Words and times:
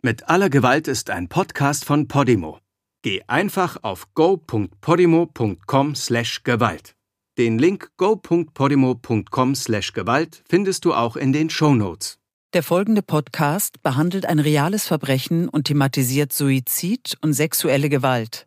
Mit 0.00 0.28
aller 0.28 0.48
Gewalt 0.48 0.86
ist 0.86 1.10
ein 1.10 1.26
Podcast 1.26 1.84
von 1.84 2.06
Podimo. 2.06 2.60
Geh 3.02 3.22
einfach 3.26 3.78
auf 3.82 4.06
go.podimo.com/gewalt. 4.14 6.94
Den 7.36 7.58
Link 7.58 7.90
go.podimo.com/gewalt 7.96 10.44
findest 10.48 10.84
du 10.84 10.94
auch 10.94 11.16
in 11.16 11.32
den 11.32 11.50
Show 11.50 11.74
Notes. 11.74 12.20
Der 12.52 12.62
folgende 12.62 13.02
Podcast 13.02 13.82
behandelt 13.82 14.26
ein 14.26 14.38
reales 14.38 14.86
Verbrechen 14.86 15.48
und 15.48 15.64
thematisiert 15.64 16.32
Suizid 16.32 17.16
und 17.20 17.32
sexuelle 17.32 17.88
Gewalt. 17.88 18.46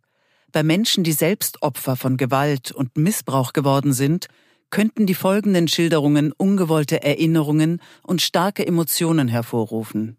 Bei 0.53 0.63
Menschen, 0.63 1.03
die 1.03 1.11
selbst 1.11 1.61
Opfer 1.61 1.97
von 1.97 2.15
Gewalt 2.15 2.71
und 2.71 2.95
Missbrauch 2.95 3.51
geworden 3.51 3.91
sind, 3.91 4.29
könnten 4.69 5.05
die 5.05 5.15
folgenden 5.15 5.67
Schilderungen 5.67 6.31
ungewollte 6.31 7.03
Erinnerungen 7.03 7.81
und 8.03 8.21
starke 8.21 8.65
Emotionen 8.65 9.27
hervorrufen. 9.27 10.15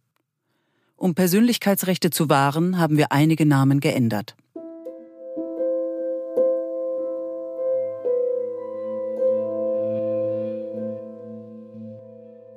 Um 1.03 1.17
Persönlichkeitsrechte 1.17 2.11
zu 2.11 2.29
wahren, 2.29 2.79
haben 2.79 2.97
wir 2.97 3.11
einige 3.11 3.45
Namen 3.45 3.81
geändert. 3.81 4.37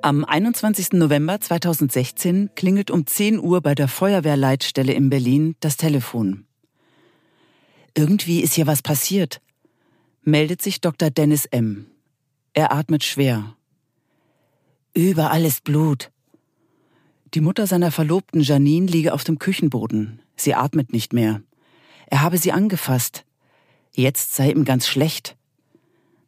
Am 0.00 0.24
21. 0.24 0.92
November 0.92 1.40
2016 1.40 2.50
klingelt 2.54 2.92
um 2.92 3.04
10 3.04 3.40
Uhr 3.40 3.62
bei 3.62 3.74
der 3.74 3.88
Feuerwehrleitstelle 3.88 4.92
in 4.92 5.10
Berlin 5.10 5.56
das 5.58 5.76
Telefon. 5.76 6.46
Irgendwie 7.96 8.42
ist 8.42 8.52
hier 8.52 8.68
was 8.68 8.80
passiert, 8.80 9.40
meldet 10.22 10.62
sich 10.62 10.80
Dr. 10.80 11.10
Dennis 11.10 11.46
M. 11.46 11.86
Er 12.52 12.70
atmet 12.70 13.02
schwer. 13.02 13.56
Überall 14.94 15.44
ist 15.44 15.64
Blut. 15.64 16.12
Die 17.34 17.40
Mutter 17.40 17.66
seiner 17.66 17.90
Verlobten 17.90 18.40
Janine 18.40 18.86
liege 18.86 19.12
auf 19.12 19.24
dem 19.24 19.38
Küchenboden. 19.38 20.20
Sie 20.36 20.54
atmet 20.54 20.92
nicht 20.92 21.12
mehr. 21.12 21.42
Er 22.06 22.22
habe 22.22 22.38
sie 22.38 22.52
angefasst. 22.52 23.24
Jetzt 23.94 24.34
sei 24.34 24.50
ihm 24.50 24.64
ganz 24.64 24.86
schlecht. 24.86 25.36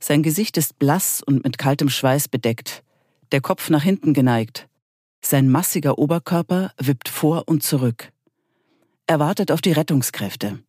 Sein 0.01 0.23
Gesicht 0.23 0.57
ist 0.57 0.79
blass 0.79 1.23
und 1.23 1.45
mit 1.45 1.59
kaltem 1.59 1.89
Schweiß 1.89 2.29
bedeckt, 2.29 2.83
der 3.33 3.41
Kopf 3.41 3.71
nach 3.71 3.83
hinten 3.83 4.15
geneigt. 4.15 4.69
Sein 5.21 5.51
massiger 5.51 5.99
Oberkörper 5.99 6.73
wippt 6.79 7.09
vor 7.09 7.45
und 7.47 7.63
zurück. 7.63 8.13
Er 9.07 9.19
wartet 9.19 9.51
auf 9.51 9.61
die 9.61 9.73
Rettungskräfte. 9.73 10.61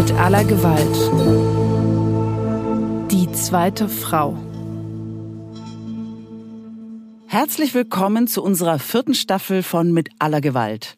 Mit 0.00 0.12
aller 0.12 0.44
Gewalt. 0.44 0.96
Die 3.10 3.30
zweite 3.32 3.86
Frau. 3.86 4.34
Herzlich 7.26 7.74
willkommen 7.74 8.26
zu 8.26 8.42
unserer 8.42 8.78
vierten 8.78 9.12
Staffel 9.12 9.62
von 9.62 9.92
Mit 9.92 10.08
aller 10.18 10.40
Gewalt. 10.40 10.96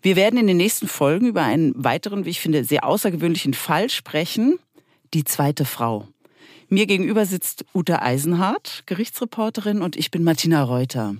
Wir 0.00 0.16
werden 0.16 0.38
in 0.38 0.46
den 0.46 0.56
nächsten 0.56 0.88
Folgen 0.88 1.26
über 1.26 1.42
einen 1.42 1.74
weiteren, 1.76 2.24
wie 2.24 2.30
ich 2.30 2.40
finde, 2.40 2.64
sehr 2.64 2.86
außergewöhnlichen 2.86 3.52
Fall 3.52 3.90
sprechen. 3.90 4.58
Die 5.12 5.24
zweite 5.24 5.66
Frau. 5.66 6.08
Mir 6.70 6.86
gegenüber 6.86 7.26
sitzt 7.26 7.66
Uta 7.74 7.98
Eisenhardt, 8.00 8.84
Gerichtsreporterin, 8.86 9.82
und 9.82 9.94
ich 9.94 10.10
bin 10.10 10.24
Martina 10.24 10.62
Reuter. 10.62 11.16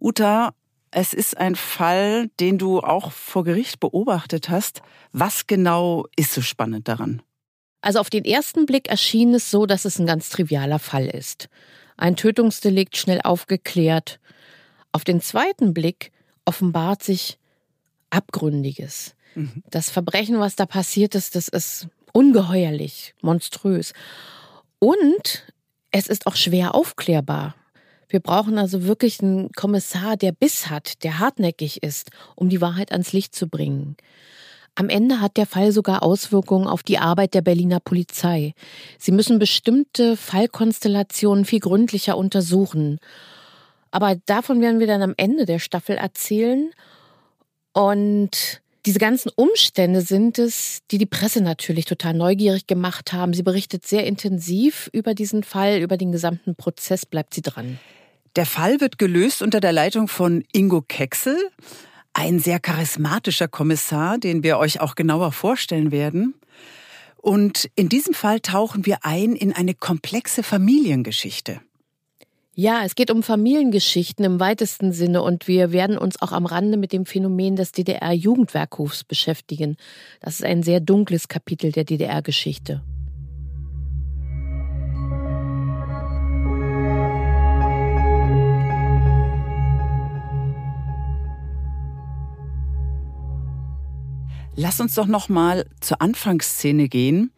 Uta, 0.00 0.54
es 0.90 1.12
ist 1.12 1.36
ein 1.36 1.56
Fall, 1.56 2.28
den 2.40 2.58
du 2.58 2.80
auch 2.80 3.12
vor 3.12 3.44
Gericht 3.44 3.80
beobachtet 3.80 4.48
hast. 4.48 4.82
Was 5.12 5.46
genau 5.46 6.06
ist 6.16 6.32
so 6.32 6.42
spannend 6.42 6.88
daran? 6.88 7.22
Also 7.80 8.00
auf 8.00 8.10
den 8.10 8.24
ersten 8.24 8.66
Blick 8.66 8.88
erschien 8.88 9.34
es 9.34 9.50
so, 9.50 9.66
dass 9.66 9.84
es 9.84 9.98
ein 9.98 10.06
ganz 10.06 10.30
trivialer 10.30 10.78
Fall 10.78 11.06
ist. 11.06 11.48
Ein 11.96 12.16
Tötungsdelikt 12.16 12.96
schnell 12.96 13.20
aufgeklärt. 13.22 14.20
Auf 14.92 15.04
den 15.04 15.20
zweiten 15.20 15.74
Blick 15.74 16.12
offenbart 16.44 17.02
sich 17.02 17.38
Abgründiges. 18.10 19.14
Mhm. 19.34 19.62
Das 19.70 19.90
Verbrechen, 19.90 20.40
was 20.40 20.56
da 20.56 20.66
passiert 20.66 21.14
ist, 21.14 21.34
das 21.34 21.48
ist 21.48 21.88
ungeheuerlich, 22.12 23.14
monströs. 23.20 23.92
Und 24.78 25.52
es 25.90 26.06
ist 26.06 26.26
auch 26.26 26.36
schwer 26.36 26.74
aufklärbar. 26.74 27.54
Wir 28.08 28.20
brauchen 28.20 28.58
also 28.58 28.84
wirklich 28.84 29.20
einen 29.20 29.52
Kommissar, 29.52 30.16
der 30.16 30.32
Biss 30.32 30.70
hat, 30.70 31.04
der 31.04 31.18
hartnäckig 31.18 31.82
ist, 31.82 32.10
um 32.36 32.48
die 32.48 32.60
Wahrheit 32.60 32.92
ans 32.92 33.12
Licht 33.12 33.34
zu 33.34 33.48
bringen. 33.48 33.96
Am 34.74 34.88
Ende 34.88 35.20
hat 35.20 35.36
der 35.36 35.46
Fall 35.46 35.72
sogar 35.72 36.02
Auswirkungen 36.02 36.68
auf 36.68 36.82
die 36.82 36.98
Arbeit 36.98 37.34
der 37.34 37.42
Berliner 37.42 37.80
Polizei. 37.80 38.54
Sie 38.96 39.10
müssen 39.10 39.40
bestimmte 39.40 40.16
Fallkonstellationen 40.16 41.44
viel 41.44 41.58
gründlicher 41.60 42.16
untersuchen. 42.16 43.00
Aber 43.90 44.14
davon 44.26 44.60
werden 44.60 44.78
wir 44.78 44.86
dann 44.86 45.02
am 45.02 45.14
Ende 45.16 45.46
der 45.46 45.58
Staffel 45.58 45.96
erzählen. 45.96 46.70
Und 47.72 48.60
diese 48.86 49.00
ganzen 49.00 49.32
Umstände 49.34 50.00
sind 50.00 50.38
es, 50.38 50.80
die 50.92 50.98
die 50.98 51.06
Presse 51.06 51.40
natürlich 51.40 51.84
total 51.84 52.14
neugierig 52.14 52.66
gemacht 52.66 53.12
haben. 53.12 53.34
Sie 53.34 53.42
berichtet 53.42 53.84
sehr 53.84 54.06
intensiv 54.06 54.88
über 54.92 55.12
diesen 55.14 55.42
Fall, 55.42 55.80
über 55.80 55.96
den 55.96 56.12
gesamten 56.12 56.54
Prozess 56.54 57.04
bleibt 57.04 57.34
sie 57.34 57.42
dran. 57.42 57.80
Der 58.38 58.46
Fall 58.46 58.80
wird 58.80 58.98
gelöst 58.98 59.42
unter 59.42 59.58
der 59.58 59.72
Leitung 59.72 60.06
von 60.06 60.44
Ingo 60.52 60.80
Kexel, 60.80 61.36
ein 62.12 62.38
sehr 62.38 62.60
charismatischer 62.60 63.48
Kommissar, 63.48 64.18
den 64.18 64.44
wir 64.44 64.58
euch 64.58 64.80
auch 64.80 64.94
genauer 64.94 65.32
vorstellen 65.32 65.90
werden. 65.90 66.34
Und 67.16 67.68
in 67.74 67.88
diesem 67.88 68.14
Fall 68.14 68.38
tauchen 68.38 68.86
wir 68.86 68.98
ein 69.02 69.34
in 69.34 69.52
eine 69.52 69.74
komplexe 69.74 70.44
Familiengeschichte. 70.44 71.60
Ja, 72.54 72.84
es 72.84 72.94
geht 72.94 73.10
um 73.10 73.24
Familiengeschichten 73.24 74.24
im 74.24 74.38
weitesten 74.38 74.92
Sinne 74.92 75.22
und 75.22 75.48
wir 75.48 75.72
werden 75.72 75.98
uns 75.98 76.22
auch 76.22 76.30
am 76.30 76.46
Rande 76.46 76.76
mit 76.76 76.92
dem 76.92 77.06
Phänomen 77.06 77.56
des 77.56 77.72
DDR-Jugendwerkhofs 77.72 79.02
beschäftigen. 79.02 79.76
Das 80.20 80.34
ist 80.34 80.44
ein 80.44 80.62
sehr 80.62 80.78
dunkles 80.78 81.26
Kapitel 81.26 81.72
der 81.72 81.82
DDR-Geschichte. 81.82 82.84
Lass 94.60 94.80
uns 94.80 94.96
doch 94.96 95.06
noch 95.06 95.28
mal 95.28 95.66
zur 95.78 96.02
Anfangsszene 96.02 96.88
gehen. 96.88 97.30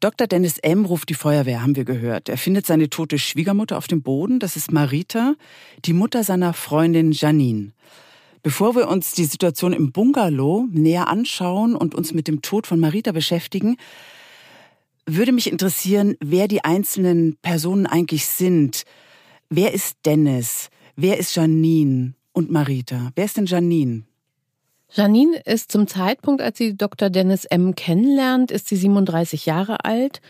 Dr. 0.00 0.26
Dennis 0.26 0.56
M. 0.56 0.86
ruft 0.86 1.10
die 1.10 1.14
Feuerwehr, 1.14 1.60
haben 1.60 1.76
wir 1.76 1.84
gehört. 1.84 2.30
Er 2.30 2.38
findet 2.38 2.64
seine 2.64 2.88
tote 2.88 3.18
Schwiegermutter 3.18 3.76
auf 3.76 3.86
dem 3.86 4.00
Boden. 4.00 4.38
Das 4.38 4.56
ist 4.56 4.72
Marita, 4.72 5.34
die 5.84 5.92
Mutter 5.92 6.24
seiner 6.24 6.54
Freundin 6.54 7.12
Janine. 7.12 7.72
Bevor 8.42 8.74
wir 8.74 8.88
uns 8.88 9.12
die 9.12 9.26
Situation 9.26 9.74
im 9.74 9.92
Bungalow 9.92 10.66
näher 10.70 11.08
anschauen 11.08 11.74
und 11.74 11.94
uns 11.94 12.14
mit 12.14 12.26
dem 12.26 12.40
Tod 12.40 12.66
von 12.66 12.80
Marita 12.80 13.12
beschäftigen, 13.12 13.76
würde 15.04 15.32
mich 15.32 15.52
interessieren, 15.52 16.16
wer 16.20 16.48
die 16.48 16.64
einzelnen 16.64 17.36
Personen 17.42 17.84
eigentlich 17.84 18.24
sind. 18.24 18.84
Wer 19.50 19.74
ist 19.74 19.98
Dennis? 20.06 20.70
Wer 20.96 21.18
ist 21.18 21.36
Janine 21.36 22.14
und 22.32 22.50
Marita? 22.50 23.10
Wer 23.14 23.26
ist 23.26 23.36
denn 23.36 23.44
Janine? 23.44 24.04
Janine 24.90 25.38
ist 25.44 25.72
zum 25.72 25.86
Zeitpunkt, 25.86 26.40
als 26.40 26.58
sie 26.58 26.76
Dr. 26.76 27.10
Dennis 27.10 27.44
M. 27.44 27.74
kennenlernt, 27.74 28.50
ist 28.50 28.68
sie 28.68 28.76
37 28.76 29.46
Jahre 29.46 29.84
alt. 29.84 30.20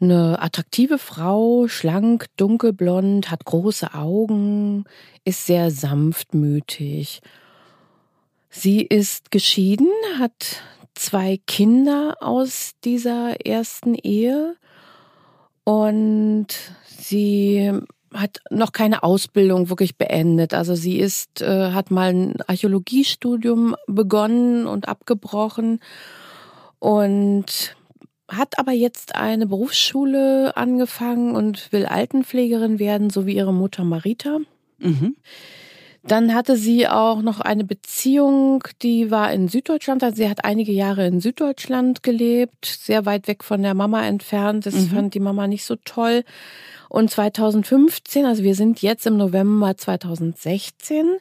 Eine 0.00 0.42
attraktive 0.42 0.98
Frau, 0.98 1.68
schlank, 1.68 2.26
dunkelblond, 2.36 3.30
hat 3.30 3.44
große 3.44 3.94
Augen, 3.94 4.84
ist 5.24 5.46
sehr 5.46 5.70
sanftmütig. 5.70 7.22
Sie 8.50 8.82
ist 8.82 9.30
geschieden, 9.30 9.88
hat 10.18 10.62
zwei 10.94 11.38
Kinder 11.46 12.16
aus 12.20 12.72
dieser 12.84 13.46
ersten 13.46 13.94
Ehe 13.94 14.56
und 15.64 16.48
sie 16.86 17.72
hat 18.16 18.40
noch 18.50 18.72
keine 18.72 19.02
Ausbildung 19.02 19.68
wirklich 19.68 19.96
beendet. 19.96 20.54
Also 20.54 20.74
sie 20.74 20.98
ist, 20.98 21.40
äh, 21.42 21.72
hat 21.72 21.90
mal 21.90 22.10
ein 22.10 22.34
Archäologiestudium 22.46 23.76
begonnen 23.86 24.66
und 24.66 24.88
abgebrochen 24.88 25.80
und 26.78 27.76
hat 28.28 28.58
aber 28.58 28.72
jetzt 28.72 29.14
eine 29.14 29.46
Berufsschule 29.46 30.56
angefangen 30.56 31.36
und 31.36 31.70
will 31.72 31.86
Altenpflegerin 31.86 32.78
werden, 32.78 33.10
so 33.10 33.26
wie 33.26 33.36
ihre 33.36 33.54
Mutter 33.54 33.84
Marita. 33.84 34.38
Mhm. 34.78 35.16
Dann 36.02 36.34
hatte 36.34 36.56
sie 36.56 36.86
auch 36.86 37.20
noch 37.20 37.40
eine 37.40 37.64
Beziehung, 37.64 38.62
die 38.82 39.10
war 39.10 39.32
in 39.32 39.48
Süddeutschland. 39.48 40.04
Also 40.04 40.16
sie 40.16 40.28
hat 40.28 40.44
einige 40.44 40.72
Jahre 40.72 41.06
in 41.06 41.20
Süddeutschland 41.20 42.02
gelebt, 42.02 42.64
sehr 42.64 43.06
weit 43.06 43.26
weg 43.26 43.42
von 43.42 43.62
der 43.62 43.74
Mama 43.74 44.06
entfernt. 44.06 44.66
Das 44.66 44.74
mhm. 44.74 44.88
fand 44.88 45.14
die 45.14 45.20
Mama 45.20 45.48
nicht 45.48 45.64
so 45.64 45.76
toll. 45.84 46.24
Und 46.88 47.10
2015, 47.10 48.26
also 48.26 48.42
wir 48.42 48.54
sind 48.54 48.82
jetzt 48.82 49.06
im 49.06 49.16
November 49.16 49.76
2016, 49.76 51.18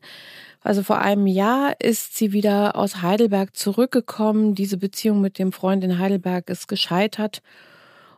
Also 0.61 0.81
vor 0.81 0.97
einem 0.97 1.27
Jahr 1.27 1.75
ist 1.79 2.17
sie 2.17 2.33
wieder 2.33 2.75
aus 2.75 3.03
Heidelberg 3.03 3.55
zurückgekommen. 3.55 4.55
Diese 4.55 4.77
Beziehung 4.77 5.21
mit 5.21 5.37
dem 5.37 5.51
Freund 5.51 5.83
in 5.83 5.99
Heidelberg 5.99 6.49
ist 6.49 6.67
gescheitert. 6.67 7.43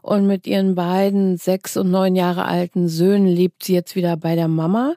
Und 0.01 0.27
mit 0.27 0.47
ihren 0.47 0.73
beiden 0.73 1.35
sechs 1.35 1.75
und 1.75 1.91
neun 1.91 2.15
Jahre 2.15 2.45
alten 2.45 2.87
Söhnen 2.87 3.27
lebt 3.27 3.65
sie 3.65 3.73
jetzt 3.73 3.97
wieder 3.97 4.15
bei 4.15 4.35
der 4.35 4.47
Mama 4.47 4.93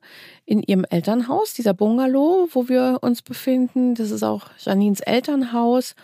in 0.46 0.62
ihrem 0.62 0.84
Elternhaus, 0.88 1.52
dieser 1.52 1.74
Bungalow, 1.74 2.48
wo 2.52 2.68
wir 2.68 2.98
uns 3.00 3.20
befinden. 3.20 3.96
Das 3.96 4.12
ist 4.12 4.22
auch 4.22 4.46
Janines 4.60 5.00
Elternhaus. 5.00 5.96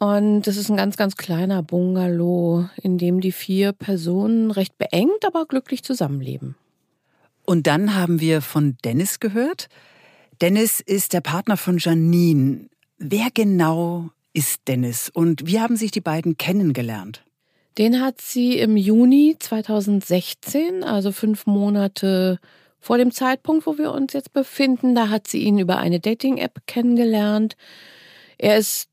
Und 0.00 0.42
das 0.42 0.56
ist 0.56 0.70
ein 0.70 0.76
ganz, 0.76 0.96
ganz 0.96 1.16
kleiner 1.16 1.60
Bungalow, 1.64 2.68
in 2.80 2.98
dem 2.98 3.20
die 3.20 3.32
vier 3.32 3.72
Personen 3.72 4.52
recht 4.52 4.78
beengt, 4.78 5.24
aber 5.26 5.44
glücklich 5.44 5.82
zusammenleben. 5.82 6.54
Und 7.44 7.66
dann 7.66 7.96
haben 7.96 8.20
wir 8.20 8.40
von 8.40 8.76
Dennis 8.84 9.18
gehört. 9.18 9.68
Dennis 10.40 10.78
ist 10.78 11.14
der 11.14 11.20
Partner 11.20 11.56
von 11.56 11.78
Janine. 11.78 12.68
Wer 12.98 13.26
genau 13.34 14.10
ist 14.32 14.68
Dennis 14.68 15.10
und 15.12 15.48
wie 15.48 15.58
haben 15.58 15.76
sich 15.76 15.90
die 15.90 16.00
beiden 16.00 16.36
kennengelernt? 16.36 17.24
Den 17.76 18.00
hat 18.00 18.20
sie 18.20 18.56
im 18.56 18.76
Juni 18.76 19.34
2016, 19.36 20.84
also 20.84 21.10
fünf 21.10 21.46
Monate 21.46 22.38
vor 22.78 22.98
dem 22.98 23.10
Zeitpunkt, 23.10 23.66
wo 23.66 23.78
wir 23.78 23.90
uns 23.90 24.12
jetzt 24.12 24.32
befinden, 24.32 24.94
da 24.94 25.08
hat 25.08 25.26
sie 25.26 25.42
ihn 25.42 25.58
über 25.58 25.78
eine 25.78 25.98
Dating-App 25.98 26.60
kennengelernt. 26.66 27.56
Er 28.36 28.58
ist 28.58 28.88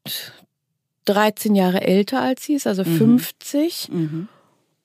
13 1.05 1.55
Jahre 1.55 1.81
älter 1.81 2.21
als 2.21 2.43
sie 2.43 2.53
ist, 2.53 2.67
also 2.67 2.83
mhm. 2.83 3.19
50. 3.19 3.89
Mhm. 3.91 4.27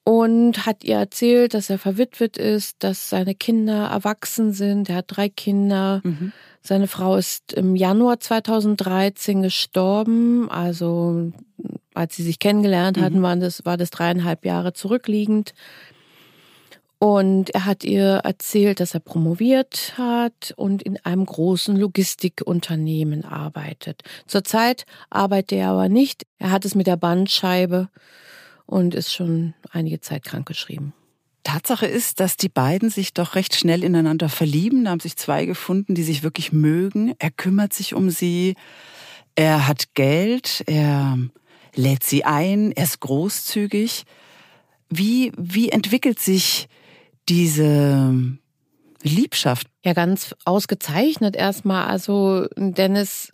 Und 0.04 0.66
hat 0.66 0.82
ihr 0.82 0.96
erzählt, 0.96 1.54
dass 1.54 1.70
er 1.70 1.78
verwitwet 1.78 2.36
ist, 2.36 2.76
dass 2.80 3.10
seine 3.10 3.34
Kinder 3.34 3.88
erwachsen 3.88 4.52
sind. 4.52 4.88
Er 4.88 4.96
hat 4.96 5.04
drei 5.08 5.28
Kinder. 5.28 6.00
Mhm. 6.04 6.32
Seine 6.62 6.88
Frau 6.88 7.16
ist 7.16 7.52
im 7.52 7.76
Januar 7.76 8.18
2013 8.18 9.42
gestorben. 9.42 10.50
Also 10.50 11.32
als 11.94 12.16
sie 12.16 12.22
sich 12.22 12.38
kennengelernt 12.38 13.00
hatten, 13.00 13.18
mhm. 13.18 13.22
waren 13.22 13.40
das, 13.40 13.64
war 13.64 13.76
das 13.76 13.90
dreieinhalb 13.90 14.44
Jahre 14.44 14.72
zurückliegend. 14.72 15.54
Und 17.02 17.48
er 17.54 17.64
hat 17.64 17.82
ihr 17.82 18.20
erzählt, 18.24 18.78
dass 18.78 18.92
er 18.92 19.00
promoviert 19.00 19.94
hat 19.96 20.52
und 20.56 20.82
in 20.82 20.98
einem 20.98 21.24
großen 21.24 21.74
Logistikunternehmen 21.74 23.24
arbeitet. 23.24 24.02
Zurzeit 24.26 24.84
arbeitet 25.08 25.52
er 25.52 25.70
aber 25.70 25.88
nicht. 25.88 26.26
Er 26.38 26.50
hat 26.50 26.66
es 26.66 26.74
mit 26.74 26.86
der 26.86 26.98
Bandscheibe 26.98 27.88
und 28.66 28.94
ist 28.94 29.14
schon 29.14 29.54
einige 29.70 30.02
Zeit 30.02 30.24
krankgeschrieben. 30.24 30.92
Tatsache 31.42 31.86
ist, 31.86 32.20
dass 32.20 32.36
die 32.36 32.50
beiden 32.50 32.90
sich 32.90 33.14
doch 33.14 33.34
recht 33.34 33.54
schnell 33.54 33.82
ineinander 33.82 34.28
verlieben. 34.28 34.84
Da 34.84 34.90
haben 34.90 35.00
sich 35.00 35.16
zwei 35.16 35.46
gefunden, 35.46 35.94
die 35.94 36.02
sich 36.02 36.22
wirklich 36.22 36.52
mögen. 36.52 37.14
Er 37.18 37.30
kümmert 37.30 37.72
sich 37.72 37.94
um 37.94 38.10
sie. 38.10 38.56
Er 39.36 39.66
hat 39.66 39.94
Geld. 39.94 40.64
Er 40.66 41.16
lädt 41.74 42.04
sie 42.04 42.26
ein, 42.26 42.72
er 42.72 42.84
ist 42.84 43.00
großzügig. 43.00 44.04
Wie, 44.90 45.32
wie 45.38 45.70
entwickelt 45.70 46.18
sich 46.18 46.68
diese 47.30 48.36
Liebschaft? 49.02 49.68
Ja, 49.84 49.94
ganz 49.94 50.34
ausgezeichnet 50.44 51.36
erstmal. 51.36 51.86
Also 51.86 52.46
Dennis 52.56 53.32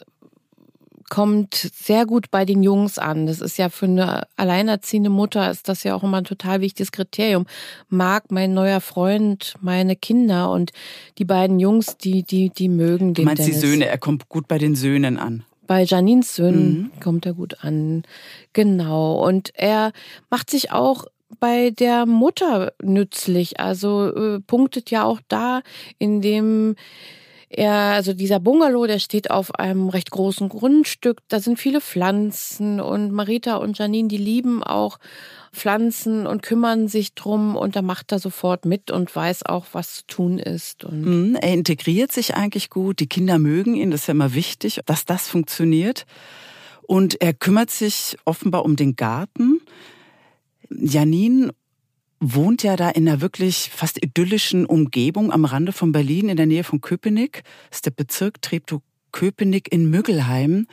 kommt 1.08 1.54
sehr 1.54 2.04
gut 2.04 2.30
bei 2.30 2.44
den 2.44 2.62
Jungs 2.62 2.98
an. 2.98 3.26
Das 3.26 3.40
ist 3.40 3.58
ja 3.58 3.68
für 3.68 3.86
eine 3.86 4.26
alleinerziehende 4.36 5.10
Mutter 5.10 5.50
ist 5.50 5.68
das 5.68 5.84
ja 5.84 5.94
auch 5.94 6.02
immer 6.02 6.18
ein 6.18 6.24
total 6.24 6.60
wichtiges 6.60 6.92
Kriterium. 6.92 7.46
Mag 7.88 8.30
mein 8.30 8.54
neuer 8.54 8.80
Freund 8.80 9.54
meine 9.60 9.96
Kinder 9.96 10.50
und 10.50 10.72
die 11.18 11.24
beiden 11.24 11.60
Jungs, 11.60 11.96
die 11.96 12.22
die 12.22 12.50
die 12.50 12.68
mögen 12.68 13.14
den. 13.14 13.22
Du 13.22 13.22
meinst 13.22 13.42
Dennis. 13.44 13.60
die 13.60 13.66
Söhne? 13.66 13.86
Er 13.86 13.98
kommt 13.98 14.28
gut 14.28 14.48
bei 14.48 14.58
den 14.58 14.74
Söhnen 14.74 15.16
an. 15.16 15.44
Bei 15.66 15.82
Janines 15.82 16.36
Söhnen 16.36 16.92
mhm. 16.94 17.00
kommt 17.00 17.26
er 17.26 17.34
gut 17.34 17.64
an. 17.64 18.02
Genau. 18.52 19.24
Und 19.26 19.52
er 19.54 19.92
macht 20.30 20.50
sich 20.50 20.70
auch 20.70 21.06
bei 21.40 21.70
der 21.70 22.06
Mutter 22.06 22.72
nützlich. 22.82 23.60
Also 23.60 24.14
äh, 24.14 24.40
punktet 24.40 24.90
ja 24.90 25.04
auch 25.04 25.20
da, 25.28 25.62
indem 25.98 26.76
er, 27.48 27.72
also 27.72 28.12
dieser 28.12 28.40
Bungalow, 28.40 28.86
der 28.86 28.98
steht 28.98 29.30
auf 29.30 29.54
einem 29.54 29.88
recht 29.88 30.10
großen 30.10 30.48
Grundstück. 30.48 31.20
Da 31.28 31.40
sind 31.40 31.58
viele 31.58 31.80
Pflanzen 31.80 32.80
und 32.80 33.12
Marita 33.12 33.56
und 33.56 33.78
Janine, 33.78 34.08
die 34.08 34.16
lieben 34.16 34.62
auch 34.62 34.98
Pflanzen 35.52 36.26
und 36.26 36.42
kümmern 36.42 36.88
sich 36.88 37.14
drum 37.14 37.56
und 37.56 37.76
da 37.76 37.82
macht 37.82 38.12
er 38.12 38.18
sofort 38.18 38.64
mit 38.64 38.90
und 38.90 39.14
weiß 39.14 39.46
auch, 39.46 39.66
was 39.72 39.98
zu 39.98 40.06
tun 40.06 40.38
ist. 40.38 40.84
Und 40.84 41.00
mhm, 41.02 41.36
er 41.36 41.54
integriert 41.54 42.12
sich 42.12 42.34
eigentlich 42.34 42.68
gut. 42.68 43.00
Die 43.00 43.08
Kinder 43.08 43.38
mögen 43.38 43.74
ihn. 43.74 43.90
Das 43.90 44.02
ist 44.02 44.06
ja 44.08 44.12
immer 44.12 44.34
wichtig, 44.34 44.80
dass 44.84 45.04
das 45.04 45.28
funktioniert. 45.28 46.04
Und 46.82 47.20
er 47.20 47.32
kümmert 47.32 47.70
sich 47.70 48.16
offenbar 48.24 48.64
um 48.64 48.76
den 48.76 48.96
Garten. 48.96 49.55
Janine 50.70 51.52
wohnt 52.20 52.62
ja 52.62 52.76
da 52.76 52.90
in 52.90 53.08
einer 53.08 53.20
wirklich 53.20 53.70
fast 53.72 54.02
idyllischen 54.02 54.66
Umgebung 54.66 55.32
am 55.32 55.44
Rande 55.44 55.72
von 55.72 55.92
Berlin 55.92 56.28
in 56.28 56.36
der 56.36 56.46
Nähe 56.46 56.64
von 56.64 56.80
Köpenick. 56.80 57.42
Das 57.70 57.78
ist 57.78 57.86
der 57.86 57.90
Bezirk 57.90 58.40
Treptow-Köpenick 58.42 59.70
in 59.70 59.90
Müggelheim. 59.90 60.66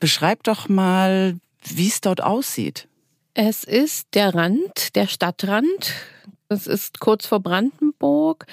Beschreib 0.00 0.42
doch 0.42 0.68
mal, 0.68 1.38
wie 1.64 1.88
es 1.88 2.00
dort 2.00 2.22
aussieht. 2.22 2.88
Es 3.34 3.64
ist 3.64 4.08
der 4.14 4.34
Rand, 4.34 4.96
der 4.96 5.06
Stadtrand. 5.06 5.94
Es 6.48 6.66
ist 6.66 6.98
kurz 6.98 7.26
vor 7.26 7.40
Brandenburg 7.40 8.46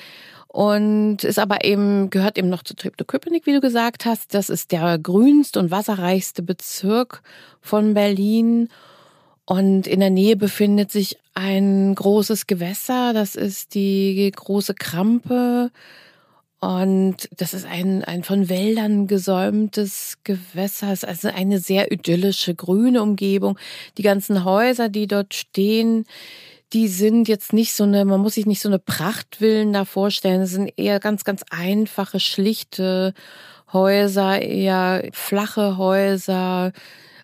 und 0.47 1.23
ist 1.23 1.39
aber 1.39 1.65
eben, 1.65 2.11
gehört 2.11 2.37
eben 2.37 2.49
noch 2.49 2.63
zu 2.63 2.75
Treptow-Köpenick, 2.75 3.47
wie 3.47 3.53
du 3.53 3.61
gesagt 3.61 4.05
hast. 4.05 4.35
Das 4.35 4.49
ist 4.49 4.71
der 4.71 4.99
grünste 4.99 5.59
und 5.59 5.71
wasserreichste 5.71 6.43
Bezirk 6.43 7.23
von 7.61 7.95
Berlin. 7.95 8.69
Und 9.49 9.87
in 9.87 10.01
der 10.01 10.09
Nähe 10.09 10.35
befindet 10.35 10.91
sich 10.91 11.17
ein 11.33 11.95
großes 11.95 12.47
Gewässer, 12.47 13.13
das 13.13 13.37
ist 13.37 13.75
die 13.75 14.29
große 14.35 14.73
Krampe. 14.73 15.71
Und 16.59 17.29
das 17.37 17.53
ist 17.53 17.65
ein, 17.65 18.03
ein 18.03 18.23
von 18.23 18.49
Wäldern 18.49 19.07
gesäumtes 19.07 20.17
Gewässer. 20.25 20.91
Es 20.91 21.03
ist 21.03 21.09
also 21.09 21.27
eine 21.29 21.59
sehr 21.59 21.93
idyllische, 21.93 22.55
grüne 22.55 23.01
Umgebung. 23.01 23.57
Die 23.97 24.01
ganzen 24.03 24.43
Häuser, 24.43 24.89
die 24.89 25.07
dort 25.07 25.33
stehen, 25.33 26.05
die 26.73 26.89
sind 26.89 27.29
jetzt 27.29 27.53
nicht 27.53 27.73
so 27.73 27.85
eine, 27.85 28.03
man 28.03 28.19
muss 28.19 28.33
sich 28.33 28.47
nicht 28.47 28.61
so 28.61 28.67
eine 28.67 28.79
Prachtvillen 28.79 29.71
da 29.71 29.85
vorstellen. 29.85 30.41
Es 30.41 30.51
sind 30.51 30.73
eher 30.75 30.99
ganz, 30.99 31.23
ganz 31.23 31.43
einfache, 31.51 32.19
schlichte 32.19 33.13
Häuser, 33.71 34.41
eher 34.41 35.07
flache 35.13 35.77
Häuser, 35.77 36.73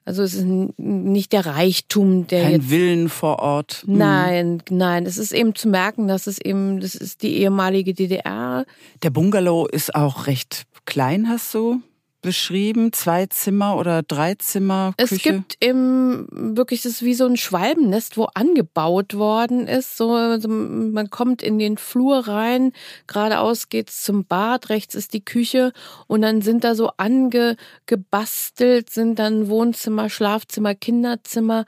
also 0.06 0.24
es 0.24 0.34
ist 0.34 0.46
nicht 0.78 1.32
der 1.32 1.46
Reichtum, 1.46 2.28
der 2.28 2.44
Kein 2.44 2.52
jetzt, 2.54 2.70
Willen 2.70 3.10
vor 3.10 3.40
Ort. 3.40 3.84
Mhm. 3.88 3.98
Nein, 3.98 4.64
nein. 4.70 5.06
Es 5.06 5.18
ist 5.18 5.32
eben 5.32 5.56
zu 5.56 5.70
merken, 5.70 6.08
dass 6.08 6.28
es 6.28 6.40
eben, 6.40 6.82
das 6.82 6.96
ist 6.96 7.22
die 7.22 7.38
ehemalige 7.38 7.94
DDR. 7.94 8.66
Der 9.02 9.10
Bungalow 9.10 9.66
ist 9.66 9.96
auch 9.96 10.28
recht 10.28 10.64
klein, 10.86 11.30
hast 11.30 11.54
du 11.54 11.82
beschrieben? 12.24 12.92
Zwei 12.92 13.28
Zimmer 13.28 13.78
oder 13.78 14.02
drei 14.02 14.34
Zimmer? 14.36 14.96
Küche? 14.98 15.16
Es 15.16 15.22
gibt 15.22 15.58
im 15.60 16.28
wirklich 16.32 16.82
das 16.82 16.94
ist 16.94 17.04
wie 17.04 17.14
so 17.14 17.26
ein 17.26 17.38
Schwalbennest, 17.38 18.18
wo 18.18 18.28
angebaut 18.34 19.14
worden 19.14 19.68
ist. 19.68 19.96
So 19.96 20.14
also 20.14 20.48
man 20.50 21.12
kommt 21.12 21.44
in 21.44 21.60
den 21.60 21.78
Flur 21.78 22.28
rein, 22.28 22.72
geradeaus 23.06 23.70
geht's 23.70 24.02
zum 24.02 24.26
Bad, 24.26 24.70
rechts 24.70 24.96
ist 24.96 25.14
die 25.14 25.24
Küche 25.24 25.72
und 26.08 26.24
dann 26.24 26.42
sind 26.42 26.64
da 26.64 26.74
so 26.74 26.90
angebastelt, 26.98 28.90
sind 28.90 29.20
dann 29.20 29.48
Wohnzimmer, 29.50 30.10
Schlafzimmer, 30.10 30.74
Kinderzimmer, 30.74 31.66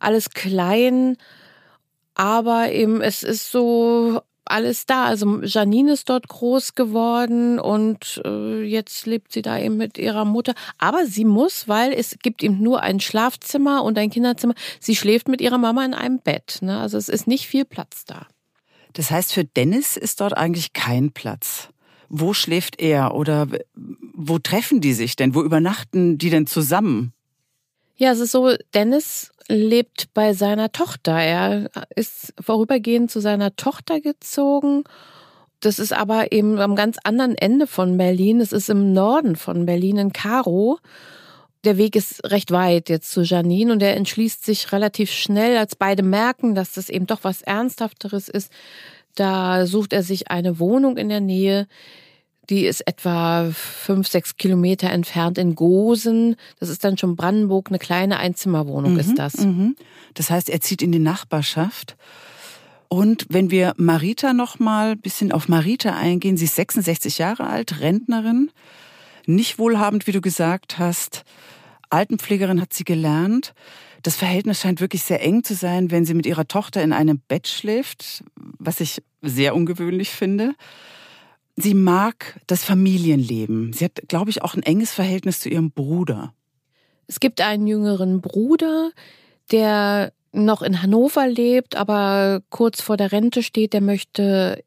alles 0.00 0.30
klein. 0.30 1.18
Aber 2.14 2.72
eben, 2.72 3.02
es 3.02 3.22
ist 3.22 3.50
so 3.50 4.22
alles 4.50 4.86
da. 4.86 5.04
Also 5.04 5.42
Janine 5.42 5.92
ist 5.92 6.08
dort 6.08 6.28
groß 6.28 6.74
geworden 6.74 7.58
und 7.58 8.20
äh, 8.24 8.62
jetzt 8.62 9.06
lebt 9.06 9.32
sie 9.32 9.42
da 9.42 9.58
eben 9.58 9.76
mit 9.76 9.98
ihrer 9.98 10.24
Mutter. 10.24 10.54
Aber 10.78 11.06
sie 11.06 11.24
muss, 11.24 11.68
weil 11.68 11.92
es 11.92 12.16
gibt 12.22 12.42
eben 12.42 12.62
nur 12.62 12.82
ein 12.82 13.00
Schlafzimmer 13.00 13.82
und 13.82 13.98
ein 13.98 14.10
Kinderzimmer. 14.10 14.54
Sie 14.80 14.96
schläft 14.96 15.28
mit 15.28 15.40
ihrer 15.40 15.58
Mama 15.58 15.84
in 15.84 15.94
einem 15.94 16.20
Bett. 16.20 16.58
Ne? 16.60 16.78
Also 16.78 16.96
es 16.98 17.08
ist 17.08 17.26
nicht 17.26 17.46
viel 17.46 17.64
Platz 17.64 18.04
da. 18.04 18.26
Das 18.92 19.10
heißt, 19.10 19.32
für 19.32 19.44
Dennis 19.44 19.96
ist 19.96 20.20
dort 20.20 20.36
eigentlich 20.36 20.72
kein 20.72 21.12
Platz. 21.12 21.68
Wo 22.08 22.32
schläft 22.32 22.80
er 22.80 23.14
oder 23.14 23.48
wo 24.14 24.38
treffen 24.38 24.80
die 24.80 24.92
sich 24.92 25.16
denn? 25.16 25.34
Wo 25.34 25.42
übernachten 25.42 26.18
die 26.18 26.30
denn 26.30 26.46
zusammen? 26.46 27.12
Ja, 27.98 28.12
es 28.12 28.20
ist 28.20 28.32
so, 28.32 28.54
Dennis 28.74 29.32
lebt 29.48 30.12
bei 30.12 30.34
seiner 30.34 30.70
Tochter. 30.70 31.12
Er 31.12 31.70
ist 31.94 32.34
vorübergehend 32.38 33.10
zu 33.10 33.20
seiner 33.20 33.56
Tochter 33.56 34.00
gezogen. 34.00 34.84
Das 35.60 35.78
ist 35.78 35.94
aber 35.94 36.30
eben 36.30 36.58
am 36.58 36.76
ganz 36.76 36.98
anderen 37.04 37.34
Ende 37.34 37.66
von 37.66 37.96
Berlin. 37.96 38.40
Es 38.40 38.52
ist 38.52 38.68
im 38.68 38.92
Norden 38.92 39.34
von 39.34 39.64
Berlin 39.64 39.96
in 39.96 40.12
Karo. 40.12 40.78
Der 41.64 41.78
Weg 41.78 41.96
ist 41.96 42.22
recht 42.30 42.50
weit 42.50 42.90
jetzt 42.90 43.10
zu 43.10 43.22
Janine 43.22 43.72
und 43.72 43.82
er 43.82 43.96
entschließt 43.96 44.44
sich 44.44 44.70
relativ 44.72 45.10
schnell, 45.10 45.56
als 45.56 45.74
beide 45.74 46.02
merken, 46.02 46.54
dass 46.54 46.72
das 46.72 46.90
eben 46.90 47.06
doch 47.06 47.24
was 47.24 47.40
Ernsthafteres 47.40 48.28
ist. 48.28 48.52
Da 49.14 49.66
sucht 49.66 49.94
er 49.94 50.02
sich 50.02 50.30
eine 50.30 50.58
Wohnung 50.58 50.98
in 50.98 51.08
der 51.08 51.20
Nähe, 51.20 51.66
Die 52.50 52.66
ist 52.66 52.86
etwa 52.86 53.50
fünf, 53.52 54.08
sechs 54.08 54.36
Kilometer 54.36 54.90
entfernt 54.90 55.38
in 55.38 55.54
Gosen. 55.54 56.36
Das 56.60 56.68
ist 56.68 56.84
dann 56.84 56.96
schon 56.96 57.16
Brandenburg, 57.16 57.68
eine 57.68 57.78
kleine 57.78 58.18
Einzimmerwohnung 58.18 58.94
mhm, 58.94 59.00
ist 59.00 59.18
das. 59.18 59.38
Mhm. 59.38 59.76
Das 60.14 60.30
heißt, 60.30 60.48
er 60.50 60.60
zieht 60.60 60.82
in 60.82 60.92
die 60.92 60.98
Nachbarschaft. 60.98 61.96
Und 62.88 63.26
wenn 63.28 63.50
wir 63.50 63.74
Marita 63.76 64.32
noch 64.32 64.58
mal 64.58 64.92
ein 64.92 65.00
bisschen 65.00 65.32
auf 65.32 65.48
Marita 65.48 65.96
eingehen, 65.96 66.36
sie 66.36 66.44
ist 66.44 66.54
66 66.56 67.18
Jahre 67.18 67.48
alt, 67.48 67.80
Rentnerin, 67.80 68.50
nicht 69.26 69.58
wohlhabend, 69.58 70.06
wie 70.06 70.12
du 70.12 70.20
gesagt 70.20 70.78
hast. 70.78 71.24
Altenpflegerin 71.90 72.60
hat 72.60 72.72
sie 72.72 72.84
gelernt. 72.84 73.54
Das 74.02 74.16
Verhältnis 74.16 74.60
scheint 74.60 74.80
wirklich 74.80 75.02
sehr 75.02 75.20
eng 75.20 75.42
zu 75.42 75.54
sein, 75.54 75.90
wenn 75.90 76.04
sie 76.04 76.14
mit 76.14 76.26
ihrer 76.26 76.46
Tochter 76.46 76.82
in 76.82 76.92
einem 76.92 77.18
Bett 77.26 77.48
schläft, 77.48 78.22
was 78.36 78.80
ich 78.80 79.02
sehr 79.20 79.54
ungewöhnlich 79.54 80.10
finde. 80.10 80.54
Sie 81.56 81.74
mag 81.74 82.38
das 82.46 82.64
Familienleben. 82.64 83.72
Sie 83.72 83.84
hat, 83.84 84.08
glaube 84.08 84.30
ich, 84.30 84.42
auch 84.42 84.54
ein 84.54 84.62
enges 84.62 84.92
Verhältnis 84.92 85.40
zu 85.40 85.48
ihrem 85.48 85.70
Bruder. 85.70 86.34
Es 87.06 87.18
gibt 87.18 87.40
einen 87.40 87.66
jüngeren 87.66 88.20
Bruder, 88.20 88.90
der 89.50 90.12
noch 90.32 90.60
in 90.60 90.82
Hannover 90.82 91.26
lebt, 91.26 91.76
aber 91.76 92.42
kurz 92.50 92.82
vor 92.82 92.98
der 92.98 93.10
Rente 93.10 93.42
steht, 93.42 93.72
der 93.72 93.80
möchte 93.80 94.62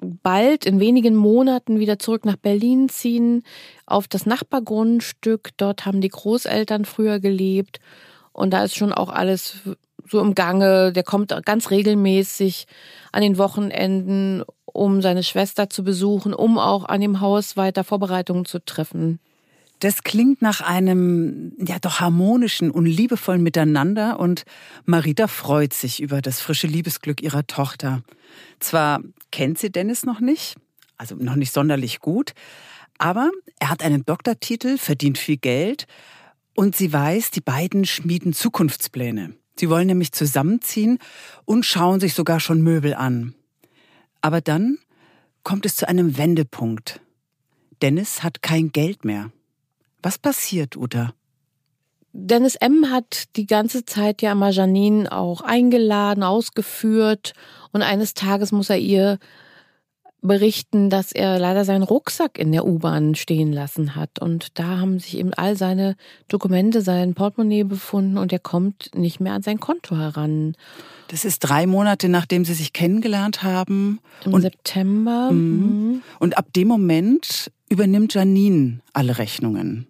bald 0.00 0.64
in 0.64 0.80
wenigen 0.80 1.14
Monaten 1.14 1.78
wieder 1.78 1.98
zurück 1.98 2.24
nach 2.24 2.36
Berlin 2.36 2.88
ziehen, 2.88 3.44
auf 3.86 4.08
das 4.08 4.26
Nachbargrundstück. 4.26 5.50
Dort 5.58 5.86
haben 5.86 6.00
die 6.00 6.08
Großeltern 6.08 6.86
früher 6.86 7.20
gelebt 7.20 7.78
und 8.32 8.50
da 8.50 8.64
ist 8.64 8.76
schon 8.76 8.92
auch 8.92 9.10
alles 9.10 9.58
so 10.10 10.20
im 10.20 10.34
Gange. 10.34 10.92
Der 10.92 11.02
kommt 11.02 11.34
ganz 11.44 11.70
regelmäßig 11.70 12.66
an 13.12 13.22
den 13.22 13.38
Wochenenden, 13.38 14.42
um 14.64 15.02
seine 15.02 15.22
Schwester 15.22 15.70
zu 15.70 15.84
besuchen, 15.84 16.34
um 16.34 16.58
auch 16.58 16.84
an 16.84 17.00
dem 17.00 17.20
Haus 17.20 17.56
weiter 17.56 17.84
Vorbereitungen 17.84 18.44
zu 18.44 18.64
treffen. 18.64 19.20
Das 19.80 20.02
klingt 20.02 20.42
nach 20.42 20.60
einem 20.60 21.52
ja 21.58 21.78
doch 21.80 22.00
harmonischen 22.00 22.70
und 22.70 22.84
liebevollen 22.84 23.42
Miteinander 23.42 24.20
und 24.20 24.44
Marita 24.84 25.26
freut 25.26 25.72
sich 25.72 26.02
über 26.02 26.20
das 26.20 26.40
frische 26.40 26.66
Liebesglück 26.66 27.22
ihrer 27.22 27.46
Tochter. 27.46 28.02
Zwar 28.58 29.00
kennt 29.32 29.58
sie 29.58 29.72
Dennis 29.72 30.04
noch 30.04 30.20
nicht, 30.20 30.56
also 30.98 31.14
noch 31.14 31.34
nicht 31.34 31.54
sonderlich 31.54 32.00
gut, 32.00 32.34
aber 32.98 33.30
er 33.58 33.70
hat 33.70 33.82
einen 33.82 34.04
Doktortitel, 34.04 34.76
verdient 34.76 35.16
viel 35.16 35.38
Geld 35.38 35.86
und 36.54 36.76
sie 36.76 36.92
weiß, 36.92 37.30
die 37.30 37.40
beiden 37.40 37.86
schmieden 37.86 38.34
Zukunftspläne. 38.34 39.39
Sie 39.58 39.68
wollen 39.68 39.86
nämlich 39.86 40.12
zusammenziehen 40.12 40.98
und 41.44 41.64
schauen 41.64 42.00
sich 42.00 42.14
sogar 42.14 42.40
schon 42.40 42.62
Möbel 42.62 42.94
an. 42.94 43.34
Aber 44.20 44.40
dann 44.40 44.78
kommt 45.44 45.66
es 45.66 45.76
zu 45.76 45.88
einem 45.88 46.16
Wendepunkt. 46.16 47.00
Dennis 47.82 48.22
hat 48.22 48.42
kein 48.42 48.72
Geld 48.72 49.04
mehr. 49.04 49.30
Was 50.02 50.18
passiert, 50.18 50.76
Uta? 50.76 51.14
Dennis 52.12 52.56
M. 52.56 52.90
hat 52.90 53.36
die 53.36 53.46
ganze 53.46 53.84
Zeit 53.84 54.20
ja 54.20 54.32
immer 54.32 54.50
Janine 54.50 55.10
auch 55.12 55.42
eingeladen, 55.42 56.22
ausgeführt 56.22 57.34
und 57.72 57.82
eines 57.82 58.14
Tages 58.14 58.50
muss 58.50 58.70
er 58.70 58.78
ihr 58.78 59.18
berichten, 60.22 60.90
dass 60.90 61.12
er 61.12 61.38
leider 61.38 61.64
seinen 61.64 61.82
Rucksack 61.82 62.38
in 62.38 62.52
der 62.52 62.66
U-Bahn 62.66 63.14
stehen 63.14 63.52
lassen 63.52 63.96
hat. 63.96 64.20
Und 64.20 64.58
da 64.58 64.78
haben 64.78 64.98
sich 64.98 65.18
eben 65.18 65.34
all 65.34 65.56
seine 65.56 65.96
Dokumente, 66.28 66.82
sein 66.82 67.14
Portemonnaie 67.14 67.64
befunden 67.64 68.18
und 68.18 68.32
er 68.32 68.38
kommt 68.38 68.90
nicht 68.94 69.20
mehr 69.20 69.34
an 69.34 69.42
sein 69.42 69.60
Konto 69.60 69.96
heran. 69.96 70.56
Das 71.08 71.24
ist 71.24 71.40
drei 71.40 71.66
Monate, 71.66 72.08
nachdem 72.08 72.44
sie 72.44 72.54
sich 72.54 72.72
kennengelernt 72.72 73.42
haben. 73.42 74.00
Im 74.24 74.34
und, 74.34 74.42
September. 74.42 75.30
Mhm. 75.32 76.02
Und 76.18 76.38
ab 76.38 76.52
dem 76.54 76.68
Moment 76.68 77.50
übernimmt 77.68 78.14
Janine 78.14 78.80
alle 78.92 79.18
Rechnungen. 79.18 79.86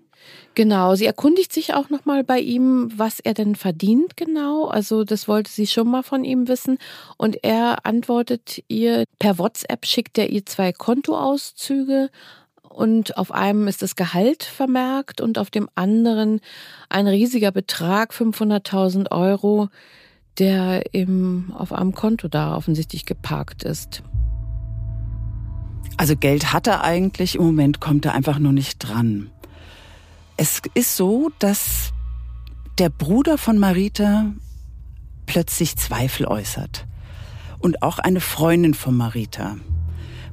Genau, 0.56 0.96
sie 0.96 1.06
erkundigt 1.06 1.52
sich 1.52 1.74
auch 1.74 1.90
nochmal 1.90 2.24
bei 2.24 2.40
ihm, 2.40 2.90
was 2.96 3.20
er 3.20 3.34
denn 3.34 3.54
verdient 3.54 4.16
genau. 4.16 4.66
Also 4.66 5.04
das 5.04 5.28
wollte 5.28 5.50
sie 5.50 5.66
schon 5.66 5.88
mal 5.88 6.02
von 6.02 6.24
ihm 6.24 6.48
wissen. 6.48 6.78
Und 7.16 7.44
er 7.44 7.86
antwortet 7.86 8.62
ihr, 8.68 9.04
per 9.18 9.38
WhatsApp 9.38 9.86
schickt 9.86 10.18
er 10.18 10.30
ihr 10.30 10.44
zwei 10.44 10.72
Kontoauszüge 10.72 12.10
und 12.68 13.16
auf 13.16 13.32
einem 13.32 13.68
ist 13.68 13.82
das 13.82 13.94
Gehalt 13.94 14.42
vermerkt 14.42 15.20
und 15.20 15.38
auf 15.38 15.50
dem 15.50 15.68
anderen 15.74 16.40
ein 16.88 17.06
riesiger 17.06 17.52
Betrag, 17.52 18.12
500.000 18.12 19.10
Euro, 19.10 19.68
der 20.38 20.94
eben 20.94 21.52
auf 21.56 21.72
einem 21.72 21.92
Konto 21.92 22.28
da 22.28 22.56
offensichtlich 22.56 23.06
geparkt 23.06 23.64
ist. 23.64 24.02
Also 25.96 26.16
Geld 26.16 26.52
hat 26.52 26.66
er 26.66 26.82
eigentlich, 26.82 27.34
im 27.34 27.42
Moment 27.42 27.80
kommt 27.80 28.06
er 28.06 28.14
einfach 28.14 28.38
nur 28.38 28.52
nicht 28.52 28.78
dran. 28.78 29.30
Es 30.42 30.62
ist 30.72 30.96
so, 30.96 31.30
dass 31.38 31.92
der 32.78 32.88
Bruder 32.88 33.36
von 33.36 33.58
Marita 33.58 34.32
plötzlich 35.26 35.76
Zweifel 35.76 36.24
äußert. 36.24 36.86
Und 37.58 37.82
auch 37.82 37.98
eine 37.98 38.20
Freundin 38.20 38.72
von 38.72 38.96
Marita. 38.96 39.58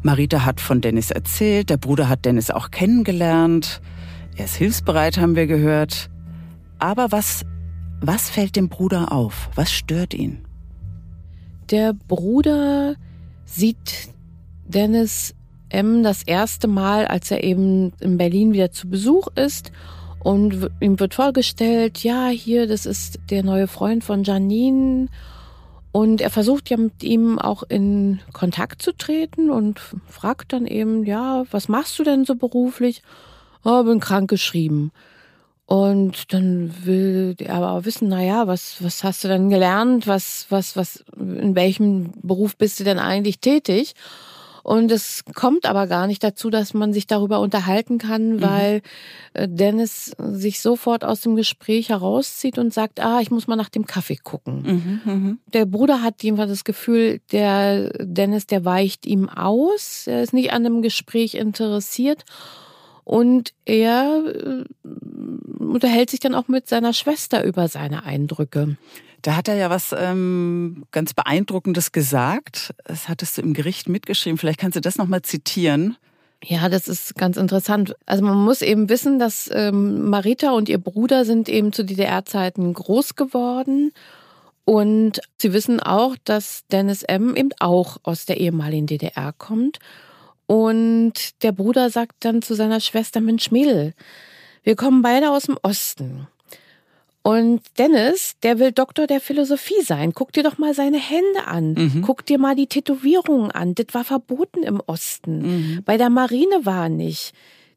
Marita 0.03 0.45
hat 0.45 0.61
von 0.61 0.79
Dennis 0.79 1.11
erzählt, 1.11 1.69
der 1.69 1.75
Bruder 1.75 2.07
hat 2.07 2.23
Dennis 2.23 2.51
auch 2.51 2.71
kennengelernt. 2.71 3.81
Er 4.37 4.45
ist 4.45 4.55
hilfsbereit, 4.55 5.17
haben 5.17 5.35
wir 5.35 5.45
gehört. 5.45 6.09
Aber 6.79 7.11
was, 7.11 7.43
was 7.99 8.29
fällt 8.29 8.55
dem 8.55 8.69
Bruder 8.69 9.11
auf? 9.11 9.49
Was 9.55 9.73
stört 9.73 10.13
ihn? 10.13 10.39
Der 11.69 11.91
Bruder 11.91 12.95
sieht 13.43 14.07
Dennis 14.65 15.35
M 15.67 16.01
das 16.01 16.23
erste 16.23 16.69
Mal, 16.69 17.07
als 17.07 17.29
er 17.29 17.43
eben 17.43 17.91
in 17.99 18.17
Berlin 18.17 18.53
wieder 18.53 18.71
zu 18.71 18.89
Besuch 18.89 19.27
ist 19.35 19.73
und 20.19 20.69
ihm 20.79 20.99
wird 20.99 21.13
vorgestellt, 21.13 22.03
ja, 22.03 22.27
hier, 22.27 22.67
das 22.67 22.85
ist 22.85 23.19
der 23.29 23.43
neue 23.43 23.67
Freund 23.67 24.03
von 24.03 24.23
Janine. 24.23 25.07
Und 25.91 26.21
er 26.21 26.29
versucht 26.29 26.69
ja 26.69 26.77
mit 26.77 27.03
ihm 27.03 27.39
auch 27.39 27.63
in 27.63 28.19
Kontakt 28.33 28.81
zu 28.81 28.95
treten 28.95 29.49
und 29.49 29.79
fragt 30.07 30.53
dann 30.53 30.67
eben, 30.67 31.05
ja, 31.05 31.45
was 31.49 31.69
machst 31.69 31.97
du 31.97 32.03
denn 32.03 32.25
so 32.25 32.35
beruflich? 32.35 33.01
Oh, 33.63 33.83
bin 33.83 33.99
krank 33.99 34.29
geschrieben. 34.29 34.91
Und 35.65 36.33
dann 36.33 36.73
will 36.85 37.35
er 37.39 37.55
aber 37.55 37.83
wissen, 37.83 38.07
na 38.07 38.23
ja, 38.23 38.47
was, 38.47 38.81
was 38.81 39.03
hast 39.03 39.23
du 39.23 39.27
denn 39.27 39.49
gelernt? 39.49 40.07
Was, 40.07 40.45
was, 40.49 40.77
was, 40.77 41.03
in 41.17 41.55
welchem 41.55 42.13
Beruf 42.21 42.55
bist 42.55 42.79
du 42.79 42.85
denn 42.85 42.99
eigentlich 42.99 43.39
tätig? 43.39 43.93
Und 44.67 44.91
es 44.91 45.23
kommt 45.33 45.65
aber 45.65 45.87
gar 45.87 46.07
nicht 46.07 46.21
dazu, 46.25 46.49
dass 46.49 46.73
man 46.73 46.91
sich 46.91 47.07
darüber 47.07 47.39
unterhalten 47.39 47.99
kann, 47.99 48.33
mhm. 48.33 48.41
weil 48.41 48.81
äh, 49.31 49.47
Dennis 49.47 50.11
sich 50.19 50.59
sofort 50.59 51.05
aus 51.05 51.21
dem 51.21 51.37
Gespräch 51.37 51.87
herauszieht 51.87 52.57
und 52.57 52.73
sagt, 52.73 52.99
ah, 52.99 53.21
ich 53.21 53.31
muss 53.31 53.47
mal 53.47 53.55
nach 53.55 53.69
dem 53.69 53.85
Kaffee 53.85 54.17
gucken. 54.17 54.99
Mhm, 55.05 55.13
mh. 55.13 55.35
Der 55.53 55.65
Bruder 55.65 56.01
hat 56.01 56.21
jedenfalls 56.21 56.49
das 56.49 56.65
Gefühl, 56.65 57.21
der 57.31 57.91
Dennis, 58.01 58.45
der 58.45 58.65
weicht 58.65 59.05
ihm 59.05 59.29
aus, 59.29 60.05
er 60.05 60.21
ist 60.21 60.33
nicht 60.33 60.51
an 60.51 60.65
dem 60.65 60.81
Gespräch 60.81 61.35
interessiert. 61.35 62.25
Und 63.07 63.53
er 63.63 64.21
äh, 64.25 64.65
unterhält 65.63 66.09
sich 66.09 66.19
dann 66.19 66.35
auch 66.35 66.49
mit 66.49 66.67
seiner 66.67 66.91
Schwester 66.91 67.45
über 67.45 67.69
seine 67.69 68.03
Eindrücke. 68.03 68.75
Da 69.21 69.37
hat 69.37 69.47
er 69.47 69.55
ja 69.55 69.69
was 69.69 69.95
ähm, 69.97 70.83
ganz 70.91 71.13
Beeindruckendes 71.13 71.93
gesagt. 71.93 72.73
Das 72.83 73.07
hattest 73.07 73.37
du 73.37 73.43
im 73.43 73.53
Gericht 73.53 73.87
mitgeschrieben. 73.87 74.37
Vielleicht 74.37 74.59
kannst 74.59 74.75
du 74.75 74.81
das 74.81 74.97
nochmal 74.97 75.21
zitieren. 75.21 75.95
Ja, 76.43 76.67
das 76.67 76.89
ist 76.89 77.15
ganz 77.15 77.37
interessant. 77.37 77.95
Also 78.05 78.25
man 78.25 78.43
muss 78.43 78.61
eben 78.61 78.89
wissen, 78.89 79.19
dass 79.19 79.49
ähm, 79.53 80.09
Marita 80.09 80.51
und 80.51 80.67
ihr 80.67 80.77
Bruder 80.77 81.23
sind 81.23 81.47
eben 81.47 81.71
zu 81.71 81.85
DDR-Zeiten 81.85 82.73
groß 82.73 83.15
geworden. 83.15 83.93
Und 84.65 85.21
sie 85.41 85.53
wissen 85.53 85.79
auch, 85.79 86.17
dass 86.25 86.67
Dennis 86.73 87.03
M. 87.03 87.37
eben 87.37 87.51
auch 87.61 87.99
aus 88.03 88.25
der 88.25 88.41
ehemaligen 88.41 88.85
DDR 88.85 89.31
kommt. 89.31 89.79
Und 90.47 91.43
der 91.43 91.51
Bruder 91.51 91.89
sagt 91.89 92.15
dann 92.21 92.41
zu 92.41 92.55
seiner 92.55 92.79
Schwester, 92.79 93.21
Mensch 93.21 93.51
Mädel, 93.51 93.93
wir 94.63 94.75
kommen 94.75 95.01
beide 95.01 95.29
aus 95.31 95.43
dem 95.43 95.57
Osten. 95.61 96.27
Und 97.21 97.61
Dennis, 97.77 98.35
der 98.41 98.57
will 98.57 98.71
Doktor 98.71 99.05
der 99.05 99.19
Philosophie 99.19 99.81
sein. 99.83 100.13
Guck 100.13 100.31
dir 100.31 100.43
doch 100.43 100.57
mal 100.57 100.73
seine 100.73 100.97
Hände 100.97 101.45
an. 101.45 101.73
Mhm. 101.73 102.01
Guck 102.01 102.25
dir 102.25 102.39
mal 102.39 102.55
die 102.55 102.67
Tätowierungen 102.67 103.51
an. 103.51 103.75
Das 103.75 103.87
war 103.91 104.05
verboten 104.05 104.63
im 104.63 104.81
Osten. 104.87 105.41
Mhm. 105.41 105.83
Bei 105.83 105.97
der 105.97 106.09
Marine 106.09 106.65
war 106.65 106.87
nicht. 106.87 107.33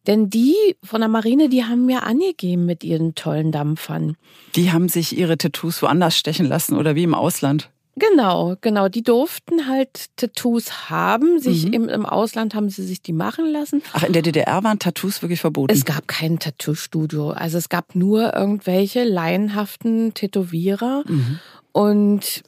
Denn 0.06 0.30
die 0.30 0.54
von 0.84 1.00
der 1.00 1.08
Marine, 1.08 1.48
die 1.48 1.64
haben 1.64 1.84
mir 1.84 2.04
angegeben 2.04 2.64
mit 2.64 2.84
ihren 2.84 3.16
tollen 3.16 3.50
Dampfern. 3.50 4.16
Die 4.54 4.70
haben 4.70 4.88
sich 4.88 5.18
ihre 5.18 5.36
Tattoos 5.36 5.82
woanders 5.82 6.16
stechen 6.16 6.46
lassen 6.46 6.76
oder 6.76 6.94
wie 6.94 7.02
im 7.02 7.14
Ausland? 7.14 7.70
Genau, 8.00 8.56
genau. 8.60 8.88
Die 8.88 9.02
durften 9.02 9.68
halt 9.68 10.06
Tattoos 10.16 10.90
haben. 10.90 11.38
Sich 11.38 11.66
mhm. 11.66 11.72
im, 11.72 11.88
im 11.88 12.06
Ausland 12.06 12.54
haben 12.54 12.70
sie 12.70 12.84
sich 12.84 13.02
die 13.02 13.12
machen 13.12 13.46
lassen. 13.46 13.82
Ach, 13.92 14.02
in 14.02 14.12
der 14.12 14.22
DDR 14.22 14.64
waren 14.64 14.78
Tattoos 14.78 15.22
wirklich 15.22 15.40
verboten? 15.40 15.72
Es 15.72 15.84
gab 15.84 16.08
kein 16.08 16.38
Tattoo-Studio. 16.38 17.30
Also 17.30 17.58
es 17.58 17.68
gab 17.68 17.94
nur 17.94 18.34
irgendwelche 18.34 19.04
laienhaften 19.04 20.14
Tätowierer. 20.14 21.04
Mhm. 21.06 21.38
Und, 21.72 22.42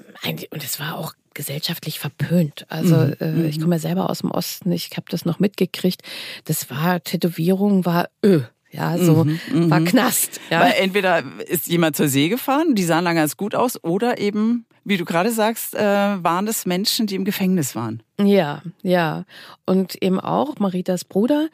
und 0.50 0.64
es 0.64 0.80
war 0.80 0.98
auch 0.98 1.14
gesellschaftlich 1.34 1.98
verpönt. 1.98 2.66
Also 2.68 2.96
Mhm, 2.96 3.16
äh, 3.20 3.30
mhm. 3.30 3.44
ich 3.46 3.60
komme 3.60 3.76
ja 3.76 3.80
selber 3.80 4.10
aus 4.10 4.20
dem 4.20 4.30
Osten, 4.30 4.72
ich 4.72 4.90
habe 4.96 5.06
das 5.08 5.24
noch 5.24 5.38
mitgekriegt. 5.38 6.02
Das 6.44 6.70
war 6.70 7.02
Tätowierung 7.02 7.84
war 7.84 8.08
öh, 8.24 8.42
ja, 8.72 8.96
so 8.98 9.24
Mhm, 9.24 9.40
mhm. 9.52 9.70
war 9.70 9.80
Knast. 9.82 10.40
Ja. 10.50 10.60
Weil 10.62 10.72
entweder 10.78 11.22
ist 11.46 11.66
jemand 11.68 11.94
zur 11.96 12.08
See 12.08 12.28
gefahren, 12.28 12.74
die 12.74 12.84
sahen 12.84 13.04
dann 13.04 13.14
ganz 13.14 13.36
gut 13.36 13.54
aus, 13.54 13.82
oder 13.84 14.18
eben, 14.18 14.64
wie 14.84 14.96
du 14.96 15.04
gerade 15.04 15.30
sagst, 15.30 15.74
äh, 15.74 15.78
waren 15.80 16.48
es 16.48 16.66
Menschen, 16.66 17.06
die 17.06 17.14
im 17.14 17.24
Gefängnis 17.24 17.76
waren. 17.76 18.02
Ja, 18.18 18.62
ja. 18.82 19.24
Und 19.66 20.02
eben 20.02 20.18
auch 20.18 20.58
Maritas 20.58 21.04
Bruder, 21.04 21.48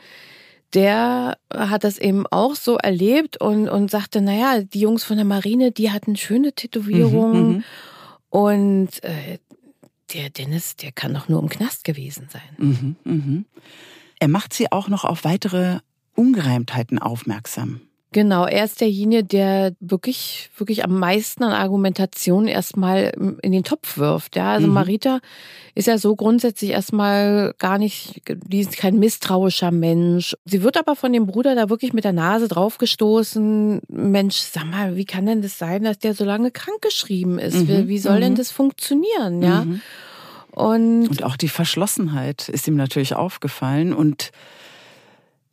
der 0.75 1.37
hat 1.53 1.83
das 1.85 1.99
eben 1.99 2.27
auch 2.27 2.55
so 2.55 2.77
erlebt 2.77 3.41
und, 3.41 3.69
und 3.69 3.91
sagte, 3.91 4.21
naja, 4.21 4.61
die 4.63 4.81
Jungs 4.81 5.03
von 5.03 5.17
der 5.17 5.25
Marine, 5.25 5.73
die 5.73 5.91
hatten 5.91 6.15
schöne 6.17 6.53
Tätowierungen. 6.53 7.49
Mhm, 7.49 7.65
Und 8.31 9.03
äh, 9.03 9.39
der 10.15 10.31
Dennis, 10.31 10.77
der 10.77 10.93
kann 10.93 11.15
doch 11.15 11.29
nur 11.29 11.41
im 11.43 11.49
Knast 11.49 11.85
gewesen 11.85 12.29
sein. 12.31 12.43
mhm, 12.59 12.97
mhm. 13.05 13.45
Er 14.21 14.29
macht 14.29 14.53
sie 14.53 14.73
auch 14.73 14.89
noch 14.89 15.05
auf 15.05 15.25
weitere 15.25 15.79
Ungereimtheiten 16.19 16.99
aufmerksam. 16.99 17.81
Genau, 18.13 18.47
er 18.47 18.65
ist 18.65 18.81
derjenige, 18.81 19.23
der 19.23 19.75
wirklich, 19.81 20.49
wirklich 20.57 20.83
am 20.83 20.99
meisten 20.99 21.45
an 21.45 21.53
Argumentation 21.53 22.49
erstmal 22.49 23.13
in 23.43 23.53
den 23.53 23.65
Topf 23.65 23.99
wirft. 23.99 24.35
Ja, 24.35 24.53
also 24.53 24.67
Mhm. 24.67 24.73
Marita 24.73 25.21
ist 25.75 25.89
ja 25.89 25.99
so 25.99 26.17
grundsätzlich 26.17 26.71
erstmal 26.71 27.55
gar 27.59 27.77
nicht, 27.77 28.23
die 28.47 28.61
ist 28.61 28.79
kein 28.79 28.99
misstrauischer 28.99 29.71
Mensch. 29.73 30.35
Sie 30.47 30.63
wird 30.63 30.79
aber 30.79 30.97
von 30.97 31.13
dem 31.13 31.27
Bruder 31.27 31.55
da 31.55 31.69
wirklich 31.69 31.93
mit 31.93 32.05
der 32.05 32.15
Nase 32.15 32.49
draufgestoßen. 32.49 33.83
Mensch, 33.89 34.37
sag 34.37 34.65
mal, 34.71 34.97
wie 34.97 35.05
kann 35.05 35.27
denn 35.27 35.43
das 35.43 35.59
sein, 35.59 35.85
dass 35.85 35.99
der 35.99 36.15
so 36.15 36.25
lange 36.25 36.51
krankgeschrieben 36.51 37.39
ist? 37.39 37.57
Mhm, 37.57 37.69
Wie, 37.69 37.89
wie 37.89 37.99
soll 37.99 38.21
denn 38.21 38.33
mhm. 38.33 38.37
das 38.37 38.51
funktionieren? 38.51 39.43
Ja, 39.43 39.65
Mhm. 39.67 39.81
und 40.53 41.09
Und 41.09 41.23
auch 41.25 41.37
die 41.37 41.49
Verschlossenheit 41.49 42.49
ist 42.49 42.67
ihm 42.69 42.77
natürlich 42.77 43.15
aufgefallen 43.15 43.93
und 43.93 44.31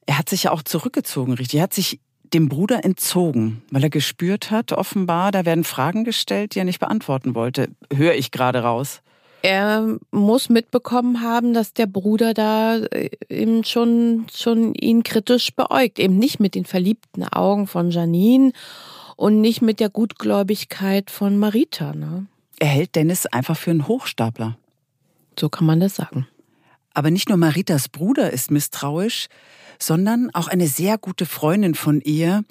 er 0.06 0.18
hat 0.18 0.30
sich 0.30 0.44
ja 0.44 0.52
auch 0.52 0.64
zurückgezogen, 0.64 1.34
richtig. 1.34 1.60
Er 1.60 1.64
hat 1.64 1.74
sich 1.74 2.00
dem 2.34 2.50
Bruder 2.50 2.84
entzogen, 2.84 3.62
weil 3.72 3.84
er 3.84 3.90
gespürt 3.90 4.52
hat, 4.52 4.72
offenbar, 4.72 5.32
da 5.32 5.46
werden 5.46 5.64
Fragen 5.64 6.04
gestellt, 6.04 6.56
die 6.56 6.60
er 6.60 6.66
nicht 6.66 6.80
beantworten 6.80 7.36
wollte. 7.36 7.70
Höre 7.94 8.16
ich 8.16 8.32
gerade 8.32 8.60
raus. 8.60 9.02
er 9.42 10.00
muss 10.10 10.50
mitbekommen 10.50 11.22
haben, 11.22 11.54
dass 11.54 11.74
der 11.74 11.86
Bruder 11.86 12.34
da 12.34 12.78
äh, 12.78 13.12
eben 13.30 13.64
schon, 13.64 14.26
schon 14.34 14.74
ihn 14.74 15.04
kritisch 15.04 15.54
beäugt. 15.54 16.00
Eben 16.00 16.18
nicht 16.18 16.40
mit 16.40 16.56
den 16.56 16.66
verliebten 16.66 17.24
Augen 17.24 17.68
von 17.68 17.92
Janine 17.92 18.54
und 19.16 19.42
nicht 19.42 19.62
mit 19.62 19.80
der 19.80 19.90
Gutgläubigkeit 19.90 21.12
von 21.12 21.38
Marita. 21.38 21.94
Ne? 21.94 22.26
Er 22.60 22.68
hält 22.68 22.96
Dennis 22.96 23.28
einfach 23.28 23.56
für 23.56 23.72
einen 23.72 23.88
Hochstapler. 23.88 24.58
So 25.40 25.50
kann 25.50 25.68
man 25.68 25.80
das 25.80 25.96
sagen. 25.96 26.28
Aber 26.96 27.12
nicht 27.12 27.30
nur 27.30 27.38
Maritas 27.38 27.90
Bruder 27.90 28.32
ist 28.32 28.50
misstrauisch, 28.50 29.28
sondern 29.79 30.29
auch 30.34 30.48
eine 30.48 30.67
sehr 30.67 30.98
gute 30.98 31.25
Freundin 31.25 31.75
von 31.75 32.01
ihr, 32.01 32.44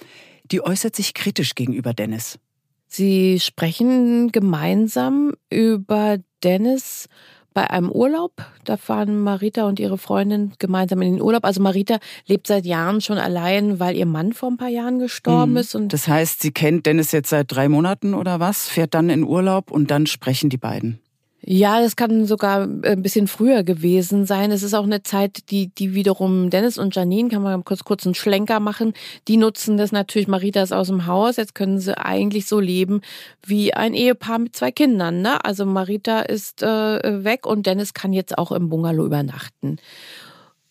die 0.51 0.63
äußert 0.63 0.95
sich 0.97 1.15
kritisch 1.15 1.55
gegenüber 1.55 1.95
Dennis. 1.95 2.39
Sie 2.87 3.41
sprechen 3.41 4.31
gemeinsam 4.31 5.33
über 5.51 6.19
Dennis 6.45 7.09
bei 7.55 7.71
einem 7.71 7.91
Urlaub. 7.91 8.33
Da 8.65 8.77
fahren 8.77 9.19
Marita 9.21 9.65
und 9.65 9.79
ihre 9.81 9.97
Freundin 9.99 10.53
gemeinsam 10.59 11.03
in 11.03 11.15
den 11.15 11.23
Urlaub. 11.23 11.45
Also 11.45 11.61
Marita 11.63 11.99
lebt 12.27 12.47
seit 12.47 12.67
Jahren 12.67 13.01
schon 13.01 13.17
allein, 13.19 13.79
weil 13.81 13.97
ihr 13.97 14.07
Mann 14.07 14.33
vor 14.33 14.51
ein 14.51 14.57
paar 14.57 14.69
Jahren 14.69 14.99
gestorben 14.99 15.53
Mhm. 15.53 15.57
ist. 15.59 15.75
Und 15.75 15.93
Das 15.93 16.09
heißt, 16.09 16.43
sie 16.43 16.53
kennt 16.53 16.87
Dennis 16.87 17.13
jetzt 17.13 17.31
seit 17.31 17.51
drei 17.53 17.69
Monaten 17.69 18.15
oder 18.15 18.41
was, 18.41 18.69
fährt 18.69 18.95
dann 18.95 19.09
in 19.09 19.25
Urlaub 19.25 19.71
und 19.71 19.91
dann 19.91 20.07
sprechen 20.07 20.51
die 20.51 20.57
beiden. 20.57 20.99
Ja, 21.47 21.83
das 21.83 21.95
kann 21.95 22.25
sogar 22.25 22.63
ein 22.63 23.03
bisschen 23.03 23.29
früher 23.29 23.65
gewesen 23.65 24.25
sein. 24.25 24.51
Es 24.51 24.63
ist 24.63 24.73
auch 24.73 24.85
eine 24.85 25.03
Zeit, 25.03 25.51
die, 25.51 25.67
die 25.67 25.93
wiederum 25.93 26.49
Dennis 26.49 26.79
und 26.79 26.97
Janine, 26.97 27.29
kann 27.29 27.43
man 27.43 27.65
kurz, 27.65 27.85
kurz 27.85 28.07
einen 28.07 28.15
Schlenker 28.15 28.61
machen, 28.61 28.95
die 29.29 29.37
nutzen 29.37 29.77
das 29.77 29.93
natürlich, 29.93 30.27
Marita 30.27 30.63
ist 30.63 30.73
aus 30.73 30.87
dem 30.87 31.07
Haus, 31.07 31.37
jetzt 31.37 31.55
können 31.55 31.79
sie 31.79 31.99
eigentlich 31.99 32.47
so 32.47 32.61
leben 32.61 33.03
wie 33.45 33.75
ein 33.75 33.93
Ehepaar 33.93 34.39
mit 34.39 34.57
zwei 34.57 34.73
Kindern. 34.73 35.21
Ne? 35.21 35.45
Also 35.45 35.67
Marita 35.67 36.21
ist 36.21 36.63
äh, 36.63 37.25
weg 37.25 37.47
und 37.47 37.67
Dennis 37.67 37.93
kann 37.93 38.15
jetzt 38.15 38.39
auch 38.39 38.51
im 38.51 38.71
Bungalow 38.71 39.05
übernachten. 39.05 39.77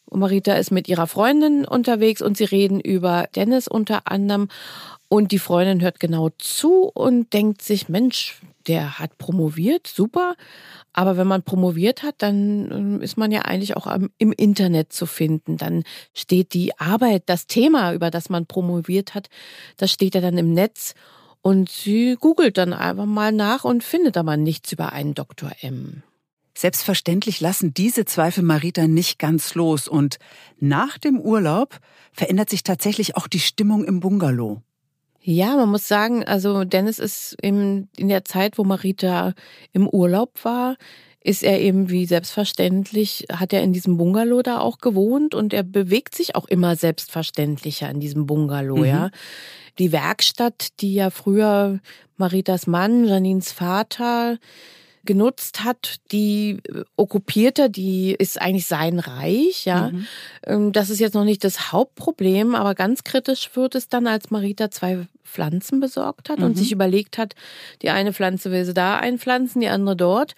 Und 0.06 0.20
Marita 0.20 0.54
ist 0.54 0.72
mit 0.72 0.88
ihrer 0.88 1.06
Freundin 1.06 1.66
unterwegs 1.66 2.24
und 2.24 2.36
sie 2.36 2.46
reden 2.46 2.80
über 2.80 3.28
Dennis 3.36 3.68
unter 3.68 4.08
anderem. 4.12 4.48
Und 5.08 5.32
die 5.32 5.40
Freundin 5.40 5.82
hört 5.82 6.00
genau 6.00 6.30
zu 6.40 6.90
und 6.92 7.32
denkt 7.34 7.62
sich, 7.62 7.90
Mensch, 7.90 8.42
der 8.68 9.00
hat 9.00 9.18
promoviert, 9.18 9.88
super. 9.88 10.36
Aber 10.94 11.18
wenn 11.18 11.28
man 11.28 11.44
promoviert 11.44 12.04
hat, 12.04 12.16
dann 12.20 12.72
ähm, 12.72 13.02
ist 13.02 13.18
man 13.18 13.32
ja 13.32 13.42
eigentlich 13.42 13.76
auch 13.76 13.88
im 14.18 14.32
Internet 14.32 14.94
zu 14.94 15.06
finden. 15.06 15.58
Dann 15.58 15.84
steht 16.14 16.54
die 16.54 16.78
Arbeit, 16.80 17.24
das 17.28 17.48
Thema, 17.48 17.94
über 17.94 18.12
das 18.12 18.30
man 18.30 18.46
promoviert 18.46 19.16
hat, 19.16 19.30
das 19.78 19.92
steht 19.92 20.16
ja 20.16 20.22
dann 20.22 20.38
im 20.38 20.54
Netz. 20.54 20.94
Und 21.42 21.70
sie 21.70 22.16
googelt 22.20 22.58
dann 22.58 22.72
einfach 22.72 23.06
mal 23.06 23.34
nach 23.34 23.66
und 23.66 23.84
findet 23.84 24.16
aber 24.16 24.38
nichts 24.38 24.72
über 24.72 24.94
einen 24.94 25.14
Dr. 25.14 25.52
M. 25.62 26.04
Selbstverständlich 26.56 27.42
lassen 27.42 27.74
diese 27.74 28.06
Zweifel 28.06 28.44
Marita 28.44 28.88
nicht 28.88 29.18
ganz 29.20 29.56
los 29.56 29.88
und 29.88 30.20
nach 30.60 30.98
dem 30.98 31.20
Urlaub 31.20 31.80
verändert 32.12 32.50
sich 32.50 32.64
tatsächlich 32.64 33.18
auch 33.18 33.28
die 33.28 33.40
Stimmung 33.40 33.84
im 33.84 34.00
Bungalow. 34.00 34.62
Ja, 35.26 35.56
man 35.56 35.70
muss 35.70 35.88
sagen, 35.88 36.26
also 36.26 36.66
Dennis 36.66 37.00
ist 37.00 37.38
im, 37.42 37.88
in 37.96 38.10
der 38.10 38.26
Zeit, 38.26 38.58
wo 38.58 38.66
Marita 38.66 39.34
im 39.72 39.88
Urlaub 39.88 40.44
war, 40.44 40.76
ist 41.24 41.44
er 41.44 41.62
eben 41.62 41.90
wie 41.90 42.06
selbstverständlich, 42.06 43.28
hat 43.32 43.54
er 43.54 43.64
in 43.64 43.72
diesem 43.72 43.96
Bungalow 43.96 44.42
da 44.42 44.60
auch 44.60 44.80
gewohnt 44.80 45.34
und 45.34 45.54
er 45.54 45.64
bewegt 45.64 46.14
sich 46.16 46.36
auch 46.36 46.46
immer 46.46 46.76
selbstverständlicher 46.76 47.90
in 47.90 48.02
diesem 48.02 48.26
Bungalow, 48.26 48.80
Mhm. 48.80 48.86
ja. 48.86 49.10
Die 49.80 49.94
Werkstatt, 49.94 50.82
die 50.82 50.94
ja 50.94 51.10
früher 51.10 51.80
Maritas 52.18 52.68
Mann, 52.68 53.06
Janines 53.06 53.54
Vater, 53.54 54.38
genutzt 55.06 55.64
hat, 55.64 55.98
die 56.12 56.60
äh, 56.70 56.84
okkupiert 56.98 57.60
er, 57.60 57.70
die 57.70 58.14
ist 58.18 58.42
eigentlich 58.42 58.68
sein 58.68 59.00
Reich, 59.00 59.66
ja. 59.66 59.90
Mhm. 59.90 60.08
Ähm, 60.46 60.72
Das 60.72 60.90
ist 60.90 61.00
jetzt 61.00 61.14
noch 61.14 61.26
nicht 61.26 61.44
das 61.44 61.72
Hauptproblem, 61.72 62.56
aber 62.56 62.76
ganz 62.76 63.04
kritisch 63.04 63.50
wird 63.56 63.76
es 63.76 63.90
dann, 63.90 64.08
als 64.08 64.32
Marita 64.32 64.72
zwei 64.72 65.08
Pflanzen 65.24 65.80
besorgt 65.80 66.30
hat 66.30 66.40
und 66.40 66.52
Mhm. 66.52 66.56
sich 66.56 66.72
überlegt 66.72 67.18
hat, 67.18 67.36
die 67.82 67.90
eine 67.90 68.14
Pflanze 68.14 68.52
will 68.52 68.66
sie 68.66 68.74
da 68.74 68.98
einpflanzen, 68.98 69.62
die 69.62 69.68
andere 69.68 69.96
dort. 69.96 70.36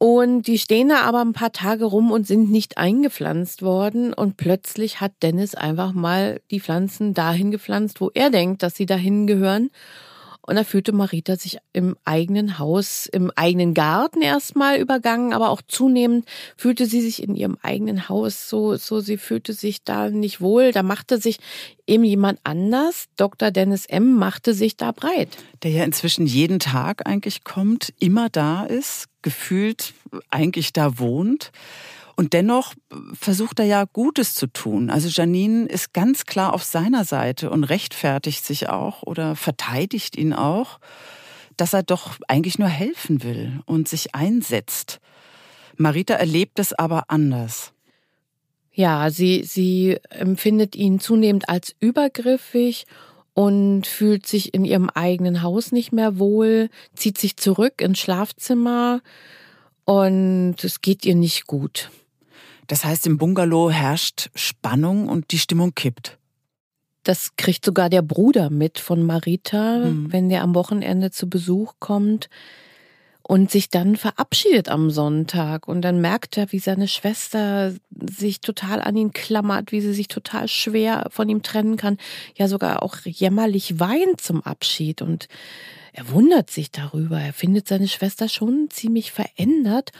Und 0.00 0.42
die 0.42 0.58
stehen 0.58 0.90
da 0.90 1.00
aber 1.00 1.20
ein 1.20 1.32
paar 1.32 1.50
Tage 1.52 1.84
rum 1.84 2.12
und 2.12 2.24
sind 2.24 2.52
nicht 2.52 2.78
eingepflanzt 2.78 3.62
worden. 3.62 4.12
Und 4.14 4.36
plötzlich 4.36 5.00
hat 5.00 5.10
Dennis 5.22 5.56
einfach 5.56 5.92
mal 5.92 6.40
die 6.52 6.60
Pflanzen 6.60 7.14
dahin 7.14 7.50
gepflanzt, 7.50 8.00
wo 8.00 8.10
er 8.14 8.30
denkt, 8.30 8.62
dass 8.62 8.76
sie 8.76 8.86
dahin 8.86 9.26
gehören. 9.26 9.70
Und 10.48 10.56
da 10.56 10.64
fühlte 10.64 10.92
Marita 10.92 11.36
sich 11.36 11.58
im 11.74 11.94
eigenen 12.06 12.58
Haus, 12.58 13.04
im 13.04 13.30
eigenen 13.36 13.74
Garten 13.74 14.22
erstmal 14.22 14.78
übergangen, 14.78 15.34
aber 15.34 15.50
auch 15.50 15.60
zunehmend 15.68 16.24
fühlte 16.56 16.86
sie 16.86 17.02
sich 17.02 17.22
in 17.22 17.36
ihrem 17.36 17.58
eigenen 17.60 18.08
Haus 18.08 18.48
so, 18.48 18.76
so, 18.76 19.00
sie 19.00 19.18
fühlte 19.18 19.52
sich 19.52 19.84
da 19.84 20.08
nicht 20.08 20.40
wohl. 20.40 20.72
Da 20.72 20.82
machte 20.82 21.18
sich 21.18 21.38
eben 21.86 22.02
jemand 22.02 22.40
anders, 22.44 23.08
Dr. 23.16 23.50
Dennis 23.50 23.84
M., 23.84 24.14
machte 24.14 24.54
sich 24.54 24.78
da 24.78 24.92
breit. 24.92 25.28
Der 25.64 25.70
ja 25.70 25.84
inzwischen 25.84 26.24
jeden 26.24 26.60
Tag 26.60 27.06
eigentlich 27.06 27.44
kommt, 27.44 27.92
immer 27.98 28.30
da 28.30 28.64
ist, 28.64 29.08
gefühlt 29.20 29.92
eigentlich 30.30 30.72
da 30.72 30.98
wohnt. 30.98 31.52
Und 32.18 32.32
dennoch 32.32 32.74
versucht 33.12 33.60
er 33.60 33.66
ja 33.66 33.84
Gutes 33.84 34.34
zu 34.34 34.48
tun. 34.48 34.90
Also 34.90 35.06
Janine 35.08 35.66
ist 35.66 35.92
ganz 35.92 36.26
klar 36.26 36.52
auf 36.52 36.64
seiner 36.64 37.04
Seite 37.04 37.48
und 37.48 37.62
rechtfertigt 37.62 38.44
sich 38.44 38.68
auch 38.68 39.04
oder 39.04 39.36
verteidigt 39.36 40.16
ihn 40.16 40.32
auch, 40.32 40.80
dass 41.56 41.74
er 41.74 41.84
doch 41.84 42.18
eigentlich 42.26 42.58
nur 42.58 42.66
helfen 42.66 43.22
will 43.22 43.60
und 43.66 43.86
sich 43.86 44.16
einsetzt. 44.16 44.98
Marita 45.76 46.14
erlebt 46.14 46.58
es 46.58 46.72
aber 46.72 47.04
anders. 47.06 47.72
Ja, 48.72 49.10
sie, 49.10 49.44
sie 49.44 49.98
empfindet 50.10 50.74
ihn 50.74 50.98
zunehmend 50.98 51.48
als 51.48 51.76
übergriffig 51.78 52.86
und 53.32 53.86
fühlt 53.86 54.26
sich 54.26 54.54
in 54.54 54.64
ihrem 54.64 54.90
eigenen 54.90 55.42
Haus 55.42 55.70
nicht 55.70 55.92
mehr 55.92 56.18
wohl, 56.18 56.68
zieht 56.96 57.16
sich 57.16 57.36
zurück 57.36 57.80
ins 57.80 58.00
Schlafzimmer 58.00 59.02
und 59.84 60.56
es 60.64 60.80
geht 60.80 61.06
ihr 61.06 61.14
nicht 61.14 61.46
gut. 61.46 61.92
Das 62.68 62.84
heißt, 62.84 63.06
im 63.06 63.18
Bungalow 63.18 63.70
herrscht 63.70 64.30
Spannung 64.34 65.08
und 65.08 65.32
die 65.32 65.38
Stimmung 65.38 65.74
kippt. 65.74 66.18
Das 67.02 67.34
kriegt 67.36 67.64
sogar 67.64 67.88
der 67.88 68.02
Bruder 68.02 68.50
mit 68.50 68.78
von 68.78 69.02
Marita, 69.02 69.78
Mhm. 69.86 70.12
wenn 70.12 70.28
der 70.28 70.42
am 70.42 70.54
Wochenende 70.54 71.10
zu 71.10 71.28
Besuch 71.28 71.74
kommt. 71.80 72.28
und 73.30 73.50
sich 73.50 73.68
dann 73.68 73.96
verabschiedet 73.96 74.70
am 74.70 74.90
Sonntag. 74.90 75.68
Und 75.68 75.82
dann 75.82 76.00
merkt 76.00 76.38
er, 76.38 76.50
wie 76.50 76.58
seine 76.60 76.88
Schwester 76.88 77.74
sich 77.90 78.40
total 78.40 78.80
an 78.80 78.96
ihn 78.96 79.12
klammert, 79.12 79.70
wie 79.70 79.82
sie 79.82 79.92
sich 79.92 80.08
total 80.08 80.48
schwer 80.48 81.08
von 81.10 81.28
ihm 81.28 81.42
trennen 81.42 81.76
kann, 81.76 81.98
ja 82.38 82.48
sogar 82.48 82.82
auch 82.82 82.96
jämmerlich 83.04 83.78
weint 83.78 84.22
zum 84.22 84.40
Abschied. 84.42 85.02
Und 85.02 85.28
er 85.92 86.08
wundert 86.10 86.48
sich 86.48 86.70
darüber. 86.72 87.20
Er 87.20 87.34
findet 87.34 87.68
seine 87.68 87.88
Schwester 87.88 88.30
schon 88.30 88.68
ziemlich 88.70 89.12
verändert 89.12 89.90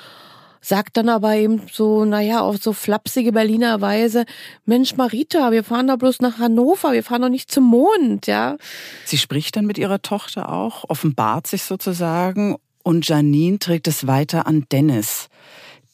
sagt 0.61 0.97
dann 0.97 1.09
aber 1.09 1.35
eben 1.35 1.63
so, 1.73 2.05
naja, 2.05 2.41
auf 2.41 2.57
so 2.59 2.73
flapsige 2.73 3.33
Berliner 3.33 3.81
Weise, 3.81 4.25
Mensch, 4.65 4.97
Marita, 4.97 5.53
wir 5.53 5.65
fahren 5.65 5.89
da 5.89 5.97
bloß 5.97 6.21
nach 6.21 6.39
Hannover, 6.39 6.93
wir 6.93 7.03
fahren 7.03 7.23
doch 7.23 7.29
nicht 7.29 7.51
zum 7.51 7.65
Mond, 7.65 8.27
ja. 8.27 8.57
Sie 9.05 9.19
spricht 9.19 9.57
dann 9.57 9.67
mit 9.67 9.79
ihrer 9.79 10.03
Tochter 10.03 10.51
auch, 10.53 10.85
offenbart 10.89 11.47
sich 11.47 11.63
sozusagen 11.63 12.57
und 12.83 13.07
Janine 13.07 13.59
trägt 13.59 13.89
es 13.89 14.07
weiter 14.07 14.47
an 14.47 14.67
Dennis. 14.71 15.29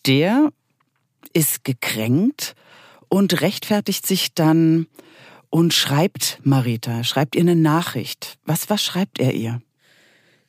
Der 0.06 0.50
ist 1.32 1.64
gekränkt 1.64 2.54
und 3.08 3.40
rechtfertigt 3.40 4.06
sich 4.06 4.34
dann 4.34 4.86
und 5.50 5.72
schreibt 5.72 6.40
Marita, 6.42 7.04
schreibt 7.04 7.36
ihr 7.36 7.42
eine 7.42 7.56
Nachricht. 7.56 8.38
Was, 8.44 8.70
was 8.70 8.82
schreibt 8.82 9.20
er 9.20 9.34
ihr? 9.34 9.62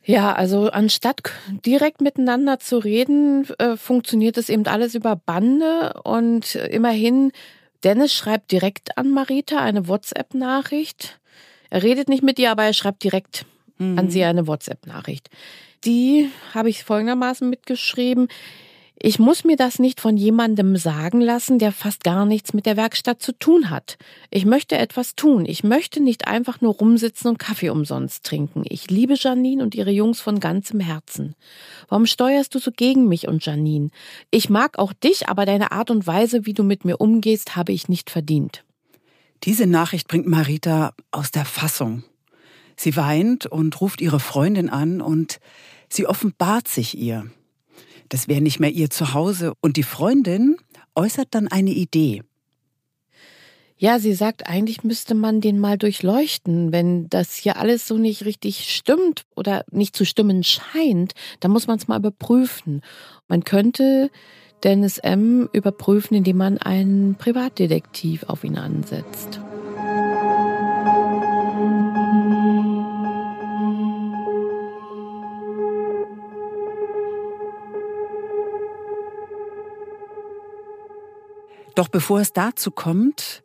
Ja, 0.06 0.32
also 0.32 0.70
anstatt 0.70 1.20
direkt 1.64 2.00
miteinander 2.00 2.58
zu 2.58 2.78
reden, 2.78 3.46
äh, 3.58 3.76
funktioniert 3.76 4.38
es 4.38 4.48
eben 4.48 4.66
alles 4.66 4.94
über 4.94 5.16
Bande 5.16 6.00
und 6.04 6.54
immerhin, 6.54 7.32
Dennis 7.84 8.14
schreibt 8.14 8.52
direkt 8.52 8.96
an 8.96 9.10
Marita 9.10 9.58
eine 9.58 9.88
WhatsApp-Nachricht. 9.88 11.18
Er 11.70 11.82
redet 11.82 12.08
nicht 12.08 12.22
mit 12.22 12.38
ihr, 12.38 12.52
aber 12.52 12.64
er 12.64 12.72
schreibt 12.72 13.02
direkt 13.02 13.46
mhm. 13.78 13.98
an 13.98 14.10
sie 14.10 14.24
eine 14.24 14.46
WhatsApp-Nachricht 14.46 15.28
die 15.86 16.30
habe 16.52 16.68
ich 16.68 16.84
folgendermaßen 16.84 17.48
mitgeschrieben. 17.48 18.28
Ich 18.98 19.18
muss 19.18 19.44
mir 19.44 19.56
das 19.56 19.78
nicht 19.78 20.00
von 20.00 20.16
jemandem 20.16 20.76
sagen 20.76 21.20
lassen, 21.20 21.58
der 21.58 21.70
fast 21.70 22.02
gar 22.02 22.24
nichts 22.24 22.54
mit 22.54 22.64
der 22.64 22.78
Werkstatt 22.78 23.20
zu 23.20 23.38
tun 23.38 23.68
hat. 23.68 23.98
Ich 24.30 24.46
möchte 24.46 24.78
etwas 24.78 25.14
tun. 25.14 25.44
Ich 25.44 25.62
möchte 25.62 26.02
nicht 26.02 26.26
einfach 26.26 26.62
nur 26.62 26.74
rumsitzen 26.74 27.30
und 27.30 27.38
Kaffee 27.38 27.68
umsonst 27.68 28.24
trinken. 28.24 28.62
Ich 28.66 28.90
liebe 28.90 29.14
Janine 29.18 29.62
und 29.62 29.74
ihre 29.74 29.90
Jungs 29.90 30.20
von 30.20 30.40
ganzem 30.40 30.80
Herzen. 30.80 31.34
Warum 31.88 32.06
steuerst 32.06 32.54
du 32.54 32.58
so 32.58 32.70
gegen 32.72 33.06
mich 33.06 33.28
und 33.28 33.44
Janine? 33.44 33.90
Ich 34.30 34.48
mag 34.48 34.78
auch 34.78 34.94
dich, 34.94 35.28
aber 35.28 35.44
deine 35.44 35.72
Art 35.72 35.90
und 35.90 36.06
Weise, 36.06 36.46
wie 36.46 36.54
du 36.54 36.62
mit 36.62 36.86
mir 36.86 36.96
umgehst, 36.96 37.54
habe 37.54 37.72
ich 37.72 37.88
nicht 37.88 38.08
verdient. 38.08 38.64
Diese 39.44 39.66
Nachricht 39.66 40.08
bringt 40.08 40.26
Marita 40.26 40.94
aus 41.10 41.30
der 41.30 41.44
Fassung. 41.44 42.02
Sie 42.76 42.96
weint 42.96 43.44
und 43.44 43.78
ruft 43.80 44.00
ihre 44.00 44.20
Freundin 44.20 44.70
an 44.70 45.02
und 45.02 45.38
Sie 45.88 46.06
offenbart 46.06 46.66
sich 46.66 46.98
ihr. 46.98 47.30
Das 48.08 48.28
wäre 48.28 48.40
nicht 48.40 48.60
mehr 48.60 48.70
ihr 48.70 48.90
Zuhause. 48.90 49.54
Und 49.60 49.76
die 49.76 49.82
Freundin 49.82 50.56
äußert 50.94 51.28
dann 51.32 51.48
eine 51.48 51.70
Idee. 51.70 52.22
Ja, 53.78 53.98
sie 53.98 54.14
sagt, 54.14 54.48
eigentlich 54.48 54.84
müsste 54.84 55.14
man 55.14 55.42
den 55.42 55.58
mal 55.58 55.76
durchleuchten. 55.76 56.72
Wenn 56.72 57.10
das 57.10 57.34
hier 57.34 57.58
alles 57.58 57.86
so 57.86 57.98
nicht 57.98 58.24
richtig 58.24 58.74
stimmt 58.74 59.24
oder 59.34 59.64
nicht 59.70 59.94
zu 59.94 60.06
stimmen 60.06 60.44
scheint, 60.44 61.12
dann 61.40 61.50
muss 61.50 61.66
man 61.66 61.76
es 61.76 61.86
mal 61.86 61.98
überprüfen. 61.98 62.80
Man 63.28 63.44
könnte 63.44 64.10
Dennis 64.64 64.96
M. 64.96 65.50
überprüfen, 65.52 66.16
indem 66.16 66.38
man 66.38 66.56
einen 66.56 67.16
Privatdetektiv 67.16 68.24
auf 68.24 68.44
ihn 68.44 68.56
ansetzt. 68.56 69.40
Doch 81.76 81.88
bevor 81.88 82.20
es 82.20 82.32
dazu 82.32 82.70
kommt, 82.70 83.42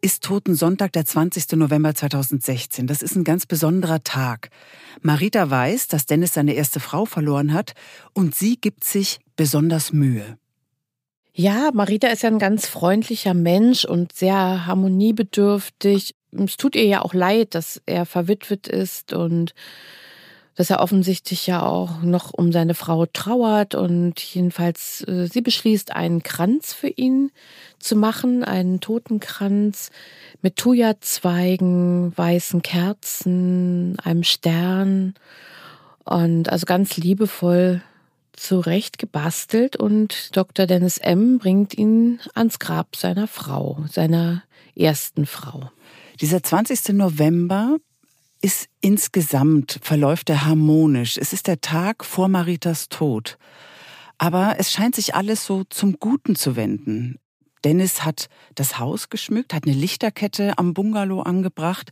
ist 0.00 0.22
Toten 0.22 0.54
Sonntag, 0.54 0.92
der 0.92 1.04
20. 1.04 1.50
November 1.56 1.96
2016. 1.96 2.86
Das 2.86 3.02
ist 3.02 3.16
ein 3.16 3.24
ganz 3.24 3.44
besonderer 3.44 4.04
Tag. 4.04 4.50
Marita 5.02 5.50
weiß, 5.50 5.88
dass 5.88 6.06
Dennis 6.06 6.32
seine 6.32 6.52
erste 6.52 6.78
Frau 6.78 7.06
verloren 7.06 7.52
hat 7.52 7.72
und 8.14 8.36
sie 8.36 8.56
gibt 8.56 8.84
sich 8.84 9.18
besonders 9.34 9.92
Mühe. 9.92 10.38
Ja, 11.32 11.70
Marita 11.74 12.06
ist 12.06 12.22
ja 12.22 12.30
ein 12.30 12.38
ganz 12.38 12.68
freundlicher 12.68 13.34
Mensch 13.34 13.84
und 13.84 14.12
sehr 14.12 14.66
harmoniebedürftig. 14.66 16.14
Es 16.30 16.56
tut 16.56 16.76
ihr 16.76 16.86
ja 16.86 17.02
auch 17.02 17.14
leid, 17.14 17.56
dass 17.56 17.82
er 17.84 18.06
verwitwet 18.06 18.68
ist 18.68 19.12
und 19.12 19.54
dass 20.56 20.70
er 20.70 20.80
offensichtlich 20.80 21.46
ja 21.46 21.62
auch 21.62 22.02
noch 22.02 22.32
um 22.32 22.50
seine 22.50 22.74
Frau 22.74 23.06
trauert 23.06 23.74
und 23.74 24.18
jedenfalls 24.20 25.06
äh, 25.06 25.26
sie 25.26 25.42
beschließt, 25.42 25.94
einen 25.94 26.22
Kranz 26.22 26.72
für 26.72 26.88
ihn 26.88 27.30
zu 27.78 27.94
machen, 27.94 28.42
einen 28.42 28.80
Totenkranz 28.80 29.90
mit 30.42 30.56
Thuja-Zweigen, 30.56 32.16
weißen 32.16 32.62
Kerzen, 32.62 33.98
einem 34.02 34.24
Stern 34.24 35.14
und 36.04 36.50
also 36.50 36.64
ganz 36.64 36.96
liebevoll 36.96 37.82
zurecht 38.32 38.98
gebastelt 38.98 39.76
und 39.76 40.36
Dr. 40.36 40.66
Dennis 40.66 40.98
M. 40.98 41.38
bringt 41.38 41.76
ihn 41.76 42.20
ans 42.34 42.58
Grab 42.58 42.96
seiner 42.96 43.26
Frau, 43.26 43.84
seiner 43.90 44.42
ersten 44.74 45.26
Frau. 45.26 45.70
Dieser 46.20 46.42
20. 46.42 46.94
November 46.94 47.76
ist 48.42 48.68
insgesamt, 48.80 49.78
verläuft 49.82 50.30
er 50.30 50.44
harmonisch. 50.44 51.16
Es 51.18 51.32
ist 51.32 51.46
der 51.46 51.60
Tag 51.60 52.04
vor 52.04 52.28
Maritas 52.28 52.88
Tod. 52.88 53.38
Aber 54.18 54.56
es 54.58 54.72
scheint 54.72 54.94
sich 54.94 55.14
alles 55.14 55.44
so 55.44 55.64
zum 55.64 55.98
Guten 55.98 56.36
zu 56.36 56.56
wenden. 56.56 57.18
Dennis 57.64 58.04
hat 58.04 58.28
das 58.54 58.78
Haus 58.78 59.08
geschmückt, 59.08 59.52
hat 59.52 59.66
eine 59.66 59.74
Lichterkette 59.74 60.56
am 60.58 60.74
Bungalow 60.74 61.22
angebracht. 61.22 61.90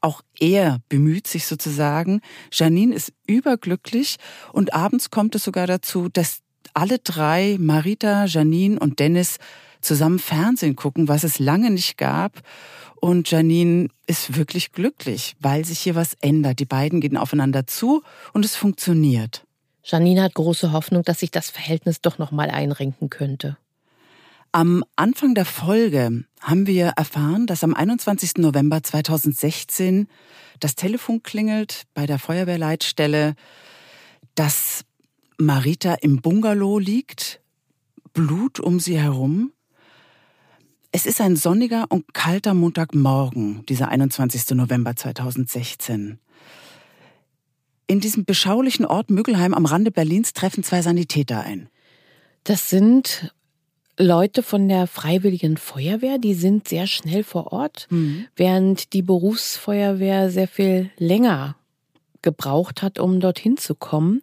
Auch 0.00 0.22
er 0.38 0.80
bemüht 0.88 1.26
sich 1.26 1.46
sozusagen. 1.46 2.20
Janine 2.52 2.94
ist 2.94 3.12
überglücklich 3.26 4.16
und 4.52 4.74
abends 4.74 5.10
kommt 5.10 5.34
es 5.34 5.44
sogar 5.44 5.66
dazu, 5.66 6.08
dass 6.08 6.40
alle 6.74 6.98
drei, 6.98 7.56
Marita, 7.60 8.24
Janine 8.24 8.78
und 8.78 8.98
Dennis, 8.98 9.38
zusammen 9.84 10.18
Fernsehen 10.18 10.76
gucken, 10.76 11.08
was 11.08 11.24
es 11.24 11.38
lange 11.38 11.70
nicht 11.70 11.96
gab. 11.96 12.40
Und 12.96 13.30
Janine 13.30 13.88
ist 14.06 14.36
wirklich 14.36 14.72
glücklich, 14.72 15.36
weil 15.40 15.64
sich 15.64 15.78
hier 15.78 15.94
was 15.94 16.14
ändert. 16.20 16.58
Die 16.58 16.64
beiden 16.64 17.00
gehen 17.00 17.16
aufeinander 17.16 17.66
zu 17.66 18.02
und 18.32 18.44
es 18.44 18.56
funktioniert. 18.56 19.44
Janine 19.84 20.22
hat 20.22 20.34
große 20.34 20.72
Hoffnung, 20.72 21.02
dass 21.02 21.20
sich 21.20 21.30
das 21.30 21.50
Verhältnis 21.50 22.00
doch 22.00 22.18
noch 22.18 22.30
mal 22.30 22.50
einrenken 22.50 23.10
könnte. 23.10 23.58
Am 24.52 24.84
Anfang 24.96 25.34
der 25.34 25.44
Folge 25.44 26.24
haben 26.40 26.66
wir 26.66 26.92
erfahren, 26.96 27.46
dass 27.46 27.64
am 27.64 27.74
21. 27.74 28.36
November 28.36 28.82
2016 28.82 30.08
das 30.60 30.76
Telefon 30.76 31.22
klingelt 31.22 31.82
bei 31.92 32.06
der 32.06 32.18
Feuerwehrleitstelle, 32.18 33.34
dass 34.36 34.84
Marita 35.38 35.94
im 35.94 36.22
Bungalow 36.22 36.78
liegt, 36.78 37.40
Blut 38.12 38.60
um 38.60 38.78
sie 38.78 38.98
herum 38.98 39.53
es 40.94 41.06
ist 41.06 41.20
ein 41.20 41.34
sonniger 41.34 41.86
und 41.88 42.14
kalter 42.14 42.54
Montagmorgen, 42.54 43.66
dieser 43.66 43.88
21. 43.88 44.50
November 44.50 44.94
2016. 44.94 46.20
In 47.88 47.98
diesem 47.98 48.24
beschaulichen 48.24 48.86
Ort 48.86 49.10
Müggelheim 49.10 49.54
am 49.54 49.66
Rande 49.66 49.90
Berlins 49.90 50.34
treffen 50.34 50.62
zwei 50.62 50.82
Sanitäter 50.82 51.40
ein. 51.40 51.68
Das 52.44 52.70
sind 52.70 53.34
Leute 53.98 54.44
von 54.44 54.68
der 54.68 54.86
Freiwilligen 54.86 55.56
Feuerwehr, 55.56 56.18
die 56.18 56.34
sind 56.34 56.68
sehr 56.68 56.86
schnell 56.86 57.24
vor 57.24 57.52
Ort, 57.52 57.88
mhm. 57.90 58.26
während 58.36 58.92
die 58.92 59.02
Berufsfeuerwehr 59.02 60.30
sehr 60.30 60.46
viel 60.46 60.90
länger 60.96 61.56
gebraucht 62.22 62.82
hat, 62.82 63.00
um 63.00 63.18
dorthin 63.18 63.56
zu 63.56 63.74
kommen. 63.74 64.22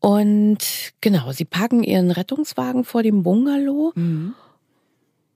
Und 0.00 0.92
genau, 1.00 1.32
sie 1.32 1.46
packen 1.46 1.82
ihren 1.82 2.10
Rettungswagen 2.10 2.84
vor 2.84 3.02
dem 3.02 3.22
Bungalow. 3.22 3.92
Mhm 3.94 4.34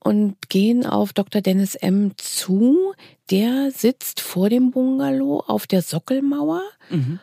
und 0.03 0.37
gehen 0.49 0.87
auf 0.87 1.13
Dr. 1.13 1.43
Dennis 1.43 1.75
M. 1.75 2.13
zu. 2.17 2.95
Der 3.31 3.71
sitzt 3.71 4.21
vor 4.21 4.49
dem 4.49 4.71
Bungalow 4.71 5.45
auf 5.47 5.67
der 5.67 5.83
Sockelmauer 5.83 6.63
mhm. 6.89 7.21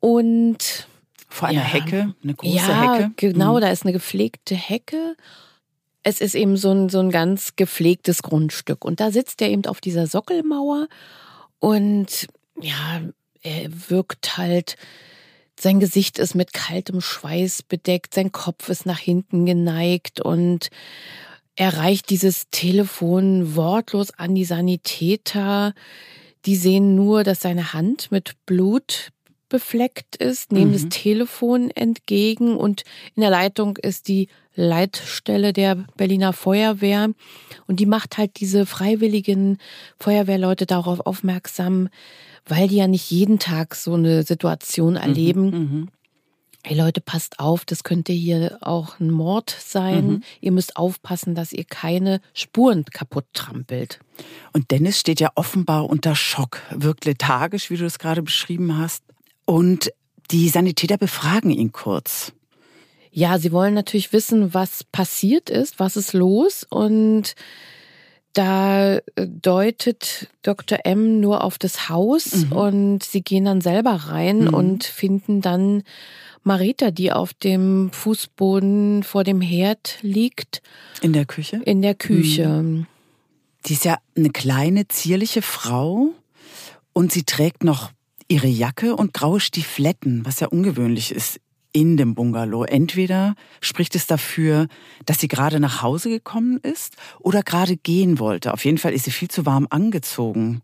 und 0.00 0.88
vor 1.28 1.48
einer 1.48 1.60
ja, 1.60 1.66
Hecke, 1.66 2.14
eine 2.22 2.34
große 2.34 2.56
ja, 2.56 2.94
Hecke. 2.94 3.12
Genau, 3.16 3.56
mhm. 3.56 3.60
da 3.60 3.70
ist 3.70 3.84
eine 3.84 3.92
gepflegte 3.92 4.54
Hecke. 4.54 5.14
Es 6.02 6.20
ist 6.20 6.34
eben 6.34 6.56
so 6.56 6.70
ein, 6.72 6.88
so 6.88 7.00
ein 7.00 7.10
ganz 7.10 7.54
gepflegtes 7.54 8.22
Grundstück. 8.22 8.84
Und 8.84 8.98
da 8.98 9.10
sitzt 9.10 9.42
er 9.42 9.50
eben 9.50 9.66
auf 9.66 9.80
dieser 9.80 10.06
Sockelmauer 10.06 10.88
und 11.58 12.28
ja, 12.60 13.02
er 13.42 13.70
wirkt 13.88 14.36
halt, 14.36 14.76
sein 15.58 15.80
Gesicht 15.80 16.18
ist 16.18 16.34
mit 16.34 16.52
kaltem 16.52 17.00
Schweiß 17.00 17.62
bedeckt, 17.64 18.14
sein 18.14 18.32
Kopf 18.32 18.68
ist 18.68 18.86
nach 18.86 18.98
hinten 18.98 19.44
geneigt 19.44 20.20
und 20.20 20.70
er 21.58 21.76
reicht 21.76 22.10
dieses 22.10 22.48
Telefon 22.50 23.56
wortlos 23.56 24.12
an 24.16 24.36
die 24.36 24.44
Sanitäter. 24.44 25.74
Die 26.46 26.54
sehen 26.54 26.94
nur, 26.94 27.24
dass 27.24 27.40
seine 27.40 27.72
Hand 27.72 28.12
mit 28.12 28.34
Blut 28.46 29.10
befleckt 29.48 30.14
ist, 30.14 30.52
nehmen 30.52 30.70
mhm. 30.70 30.74
das 30.74 30.88
Telefon 30.88 31.72
entgegen 31.72 32.56
und 32.56 32.84
in 33.16 33.22
der 33.22 33.30
Leitung 33.30 33.76
ist 33.76 34.06
die 34.06 34.28
Leitstelle 34.54 35.52
der 35.52 35.84
Berliner 35.96 36.32
Feuerwehr 36.32 37.08
und 37.66 37.80
die 37.80 37.86
macht 37.86 38.18
halt 38.18 38.38
diese 38.38 38.64
freiwilligen 38.64 39.58
Feuerwehrleute 39.98 40.64
darauf 40.64 41.00
aufmerksam, 41.00 41.88
weil 42.46 42.68
die 42.68 42.76
ja 42.76 42.86
nicht 42.86 43.10
jeden 43.10 43.40
Tag 43.40 43.74
so 43.74 43.94
eine 43.94 44.22
Situation 44.22 44.92
mhm, 44.92 45.00
erleben. 45.00 45.50
Mhm, 45.50 45.88
Hey 46.68 46.76
Leute, 46.76 47.00
passt 47.00 47.38
auf, 47.38 47.64
das 47.64 47.82
könnte 47.82 48.12
hier 48.12 48.58
auch 48.60 49.00
ein 49.00 49.10
Mord 49.10 49.56
sein. 49.58 50.06
Mhm. 50.06 50.22
Ihr 50.42 50.52
müsst 50.52 50.76
aufpassen, 50.76 51.34
dass 51.34 51.54
ihr 51.54 51.64
keine 51.64 52.20
Spuren 52.34 52.84
kaputt 52.84 53.24
trampelt. 53.32 54.00
Und 54.52 54.70
Dennis 54.70 55.00
steht 55.00 55.18
ja 55.18 55.30
offenbar 55.34 55.88
unter 55.88 56.14
Schock, 56.14 56.60
wirkt 56.68 57.06
lethargisch, 57.06 57.70
wie 57.70 57.78
du 57.78 57.86
es 57.86 57.98
gerade 57.98 58.22
beschrieben 58.22 58.76
hast. 58.76 59.02
Und 59.46 59.90
die 60.30 60.50
Sanitäter 60.50 60.98
befragen 60.98 61.50
ihn 61.52 61.72
kurz. 61.72 62.34
Ja, 63.12 63.38
sie 63.38 63.50
wollen 63.50 63.72
natürlich 63.72 64.12
wissen, 64.12 64.52
was 64.52 64.84
passiert 64.84 65.48
ist, 65.48 65.80
was 65.80 65.96
ist 65.96 66.12
los 66.12 66.66
und 66.68 67.34
da 68.32 68.96
äh, 68.96 69.02
deutet 69.26 70.28
Dr. 70.42 70.78
M 70.84 71.20
nur 71.20 71.44
auf 71.44 71.58
das 71.58 71.88
Haus 71.88 72.44
mhm. 72.44 72.52
und 72.52 73.02
sie 73.02 73.22
gehen 73.22 73.44
dann 73.44 73.60
selber 73.60 73.92
rein 73.92 74.44
mhm. 74.44 74.54
und 74.54 74.84
finden 74.84 75.40
dann 75.40 75.82
Marita, 76.42 76.90
die 76.90 77.12
auf 77.12 77.34
dem 77.34 77.90
Fußboden 77.92 79.02
vor 79.02 79.24
dem 79.24 79.40
Herd 79.40 79.98
liegt. 80.02 80.62
In 81.02 81.12
der 81.12 81.26
Küche? 81.26 81.60
In 81.64 81.82
der 81.82 81.94
Küche. 81.94 82.48
Mhm. 82.48 82.86
Die 83.66 83.74
ist 83.74 83.84
ja 83.84 83.98
eine 84.16 84.30
kleine, 84.30 84.88
zierliche 84.88 85.42
Frau 85.42 86.10
und 86.92 87.12
sie 87.12 87.24
trägt 87.24 87.64
noch 87.64 87.90
ihre 88.28 88.46
Jacke 88.46 88.94
und 88.94 89.14
graue 89.14 89.40
Stiefletten, 89.40 90.24
was 90.24 90.40
ja 90.40 90.48
ungewöhnlich 90.48 91.12
ist 91.12 91.40
in 91.72 91.96
dem 91.96 92.14
Bungalow. 92.14 92.64
Entweder 92.64 93.34
spricht 93.60 93.94
es 93.94 94.06
dafür, 94.06 94.68
dass 95.06 95.18
sie 95.20 95.28
gerade 95.28 95.60
nach 95.60 95.82
Hause 95.82 96.08
gekommen 96.08 96.58
ist 96.58 96.96
oder 97.20 97.42
gerade 97.42 97.76
gehen 97.76 98.18
wollte. 98.18 98.52
Auf 98.52 98.64
jeden 98.64 98.78
Fall 98.78 98.92
ist 98.92 99.04
sie 99.04 99.10
viel 99.10 99.28
zu 99.28 99.46
warm 99.46 99.66
angezogen. 99.70 100.62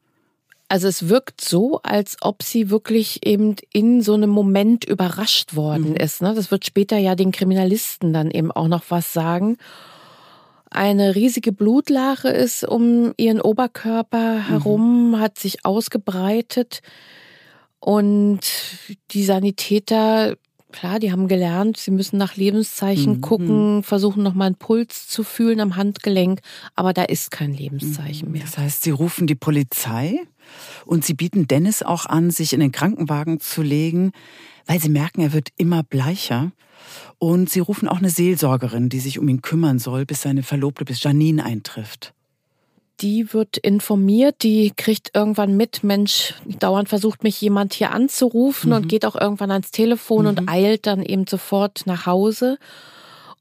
Also 0.69 0.89
es 0.89 1.09
wirkt 1.09 1.41
so, 1.41 1.81
als 1.83 2.17
ob 2.23 2.43
sie 2.43 2.71
wirklich 2.71 3.27
eben 3.27 3.55
in 3.73 4.01
so 4.01 4.15
einem 4.15 4.31
Moment 4.31 4.85
überrascht 4.85 5.55
worden 5.55 5.91
mhm. 5.91 5.97
ist. 5.97 6.23
Ne? 6.23 6.35
Das 6.35 6.51
wird 6.51 6.65
später 6.65 6.97
ja 6.97 7.15
den 7.15 7.33
Kriminalisten 7.33 8.13
dann 8.13 8.31
eben 8.31 8.51
auch 8.51 8.69
noch 8.69 8.85
was 8.89 9.13
sagen. 9.13 9.57
Eine 10.71 11.15
riesige 11.15 11.53
Blutlache 11.53 12.29
ist 12.29 12.67
um 12.67 13.13
ihren 13.17 13.41
Oberkörper 13.41 14.35
mhm. 14.35 14.49
herum, 14.49 15.11
mhm. 15.11 15.21
hat 15.21 15.39
sich 15.39 15.65
ausgebreitet. 15.65 16.81
Und 17.79 18.41
die 19.11 19.25
Sanitäter, 19.25 20.37
klar, 20.75 20.99
die 20.99 21.13
haben 21.13 21.29
gelernt, 21.29 21.77
sie 21.77 21.91
müssen 21.91 22.19
nach 22.19 22.37
Lebenszeichen 22.37 23.15
mhm. 23.15 23.21
gucken, 23.21 23.83
versuchen 23.83 24.23
nochmal 24.23 24.47
einen 24.47 24.57
Puls 24.57 25.07
zu 25.07 25.23
fühlen 25.23 25.61
am 25.61 25.77
Handgelenk, 25.77 26.41
aber 26.75 26.93
da 26.93 27.05
ist 27.05 27.31
kein 27.31 27.55
Lebenszeichen 27.55 28.29
mhm. 28.29 28.33
mehr. 28.33 28.43
Das 28.43 28.59
heißt, 28.59 28.83
sie 28.83 28.91
rufen 28.91 29.27
die 29.27 29.35
Polizei? 29.35 30.21
Und 30.85 31.05
sie 31.05 31.15
bieten 31.15 31.47
Dennis 31.49 31.83
auch 31.83 32.07
an, 32.07 32.31
sich 32.31 32.53
in 32.53 32.61
den 32.61 32.73
Krankenwagen 32.73 33.41
zu 33.41 33.63
legen, 33.63 34.13
weil 34.67 34.81
sie 34.81 34.89
merken, 34.89 35.21
er 35.21 35.33
wird 35.33 35.49
immer 35.57 35.83
bleicher. 35.83 36.53
Und 37.19 37.49
sie 37.49 37.61
rufen 37.61 37.89
auch 37.89 37.99
eine 37.99 38.11
Seelsorgerin, 38.11 38.89
die 38.89 39.01
sich 39.01 39.19
um 39.19 39.29
ihn 39.29 39.43
kümmern 39.43 39.79
soll, 39.79 40.05
bis 40.05 40.23
seine 40.23 40.43
Verlobte, 40.43 40.85
bis 40.85 41.03
Janine 41.03 41.45
eintrifft. 41.45 42.14
Die 43.01 43.33
wird 43.33 43.57
informiert, 43.57 44.43
die 44.43 44.73
kriegt 44.77 45.11
irgendwann 45.15 45.57
mit, 45.57 45.83
Mensch, 45.83 46.35
dauernd 46.61 46.89
versucht 46.89 47.25
mich 47.25 47.41
jemand 47.41 47.75
hier 47.75 47.91
anzurufen 47.91 48.71
mhm. 48.71 48.77
und 48.77 48.89
geht 48.89 49.05
auch 49.05 49.17
irgendwann 49.21 49.51
ans 49.51 49.73
Telefon 49.73 50.23
mhm. 50.23 50.29
und 50.29 50.49
eilt 50.49 50.87
dann 50.87 51.03
eben 51.03 51.27
sofort 51.27 51.83
nach 51.87 52.07
Hause 52.07 52.59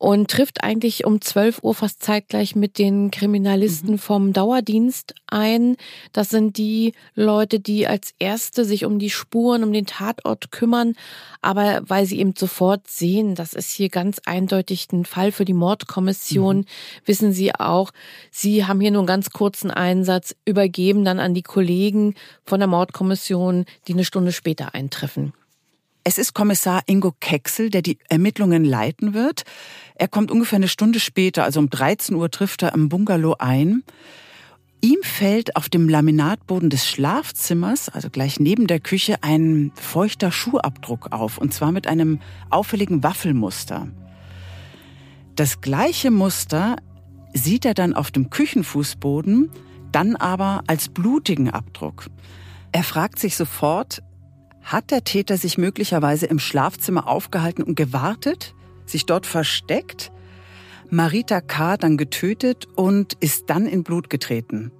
und 0.03 0.29
trifft 0.29 0.65
eigentlich 0.65 1.05
um 1.05 1.21
12 1.21 1.63
Uhr 1.63 1.73
fast 1.73 2.03
zeitgleich 2.03 2.57
mit 2.57 2.77
den 2.77 3.09
Kriminalisten 3.09 3.91
mhm. 3.91 3.97
vom 3.99 4.33
Dauerdienst 4.33 5.15
ein. 5.27 5.77
Das 6.11 6.29
sind 6.29 6.57
die 6.57 6.91
Leute, 7.15 7.61
die 7.61 7.87
als 7.87 8.13
Erste 8.19 8.65
sich 8.65 8.83
um 8.83 8.99
die 8.99 9.09
Spuren, 9.09 9.63
um 9.63 9.71
den 9.71 9.85
Tatort 9.85 10.51
kümmern. 10.51 10.95
Aber 11.41 11.83
weil 11.87 12.05
sie 12.05 12.19
eben 12.19 12.33
sofort 12.37 12.85
sehen, 12.89 13.35
das 13.35 13.53
ist 13.53 13.71
hier 13.71 13.87
ganz 13.87 14.19
eindeutig 14.25 14.89
ein 14.91 15.05
Fall 15.05 15.31
für 15.31 15.45
die 15.45 15.53
Mordkommission, 15.53 16.57
mhm. 16.57 16.65
wissen 17.05 17.31
sie 17.31 17.55
auch, 17.55 17.91
sie 18.29 18.65
haben 18.65 18.81
hier 18.81 18.91
nur 18.91 19.03
einen 19.03 19.07
ganz 19.07 19.29
kurzen 19.29 19.71
Einsatz, 19.71 20.35
übergeben 20.43 21.05
dann 21.05 21.21
an 21.21 21.33
die 21.33 21.43
Kollegen 21.43 22.15
von 22.43 22.59
der 22.59 22.67
Mordkommission, 22.67 23.63
die 23.87 23.93
eine 23.93 24.03
Stunde 24.03 24.33
später 24.33 24.75
eintreffen. 24.75 25.31
Es 26.05 26.17
ist 26.17 26.33
Kommissar 26.33 26.81
Ingo 26.85 27.13
Kecksel, 27.17 27.69
der 27.69 27.81
die 27.81 27.97
Ermittlungen 28.09 28.65
leiten 28.65 29.13
wird. 29.13 29.43
Er 29.95 30.09
kommt 30.09 30.31
ungefähr 30.31 30.57
eine 30.57 30.67
Stunde 30.67 30.99
später, 30.99 31.45
also 31.45 31.61
um 31.61 31.69
13 31.69 32.13
Uhr 32.15 32.29
trifft 32.29 32.61
er 32.61 32.73
im 32.73 32.89
Bungalow 32.89 33.35
ein. 33.39 33.83
Ihm 34.81 34.97
fällt 35.01 35.55
auf 35.55 35.69
dem 35.69 35.87
Laminatboden 35.87 36.69
des 36.69 36.89
Schlafzimmers, 36.89 37.87
also 37.87 38.09
gleich 38.09 38.37
neben 38.37 38.67
der 38.67 38.81
Küche, 38.81 39.15
ein 39.21 39.71
feuchter 39.75 40.29
Schuhabdruck 40.29 41.13
auf, 41.13 41.37
und 41.37 41.53
zwar 41.53 41.71
mit 41.71 41.87
einem 41.87 42.19
auffälligen 42.49 43.01
Waffelmuster. 43.01 43.87
Das 45.35 45.61
gleiche 45.61 46.11
Muster 46.11 46.75
sieht 47.33 47.63
er 47.63 47.75
dann 47.75 47.93
auf 47.93 48.11
dem 48.11 48.29
Küchenfußboden, 48.29 49.51
dann 49.93 50.17
aber 50.17 50.63
als 50.67 50.89
blutigen 50.89 51.49
Abdruck. 51.49 52.07
Er 52.73 52.83
fragt 52.83 53.19
sich 53.19 53.37
sofort, 53.37 54.03
hat 54.63 54.91
der 54.91 55.03
Täter 55.03 55.37
sich 55.37 55.57
möglicherweise 55.57 56.25
im 56.25 56.39
Schlafzimmer 56.39 57.07
aufgehalten 57.07 57.63
und 57.63 57.75
gewartet, 57.75 58.55
sich 58.85 59.05
dort 59.05 59.25
versteckt, 59.25 60.11
Marita 60.89 61.41
K. 61.41 61.77
dann 61.77 61.97
getötet 61.97 62.67
und 62.75 63.13
ist 63.19 63.49
dann 63.49 63.65
in 63.65 63.83
Blut 63.83 64.09
getreten? 64.09 64.71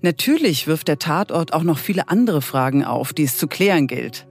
Natürlich 0.00 0.66
wirft 0.66 0.88
der 0.88 0.98
Tatort 0.98 1.52
auch 1.52 1.62
noch 1.62 1.78
viele 1.78 2.08
andere 2.08 2.42
Fragen 2.42 2.84
auf, 2.84 3.12
die 3.12 3.24
es 3.24 3.36
zu 3.36 3.48
klären 3.48 3.86
gilt. 3.86 4.26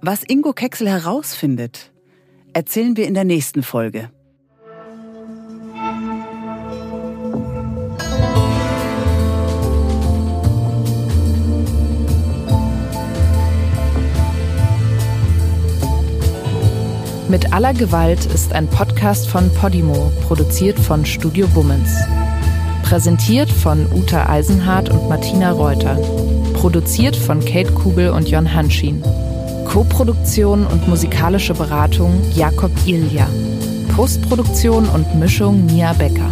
Was 0.00 0.22
Ingo 0.22 0.52
Kexel 0.52 0.88
herausfindet, 0.88 1.92
erzählen 2.52 2.96
wir 2.96 3.06
in 3.06 3.14
der 3.14 3.24
nächsten 3.24 3.62
Folge. 3.62 4.10
Mit 17.28 17.52
aller 17.52 17.74
Gewalt 17.74 18.24
ist 18.26 18.52
ein 18.52 18.68
Podcast 18.68 19.28
von 19.28 19.52
Podimo, 19.54 20.12
produziert 20.28 20.78
von 20.78 21.04
Studio 21.04 21.48
Bummens. 21.48 21.90
Präsentiert 22.84 23.50
von 23.50 23.84
Uta 23.92 24.28
Eisenhardt 24.28 24.90
und 24.90 25.08
Martina 25.08 25.50
Reuter. 25.50 25.96
Produziert 26.52 27.16
von 27.16 27.44
Kate 27.44 27.72
Kugel 27.72 28.10
und 28.10 28.28
Jon 28.28 28.54
Hanschin. 28.54 29.02
Co-Produktion 29.66 30.68
und 30.68 30.86
musikalische 30.86 31.54
Beratung 31.54 32.12
Jakob 32.36 32.70
Ilja. 32.86 33.26
Postproduktion 33.96 34.88
und 34.88 35.18
Mischung 35.18 35.66
Mia 35.66 35.94
Becker. 35.94 36.30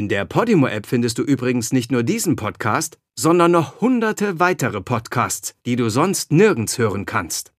In 0.00 0.08
der 0.08 0.24
Podimo-App 0.24 0.86
findest 0.86 1.18
du 1.18 1.22
übrigens 1.22 1.74
nicht 1.74 1.92
nur 1.92 2.02
diesen 2.02 2.34
Podcast, 2.34 2.96
sondern 3.18 3.50
noch 3.50 3.82
hunderte 3.82 4.40
weitere 4.40 4.80
Podcasts, 4.80 5.54
die 5.66 5.76
du 5.76 5.90
sonst 5.90 6.32
nirgends 6.32 6.78
hören 6.78 7.04
kannst. 7.04 7.49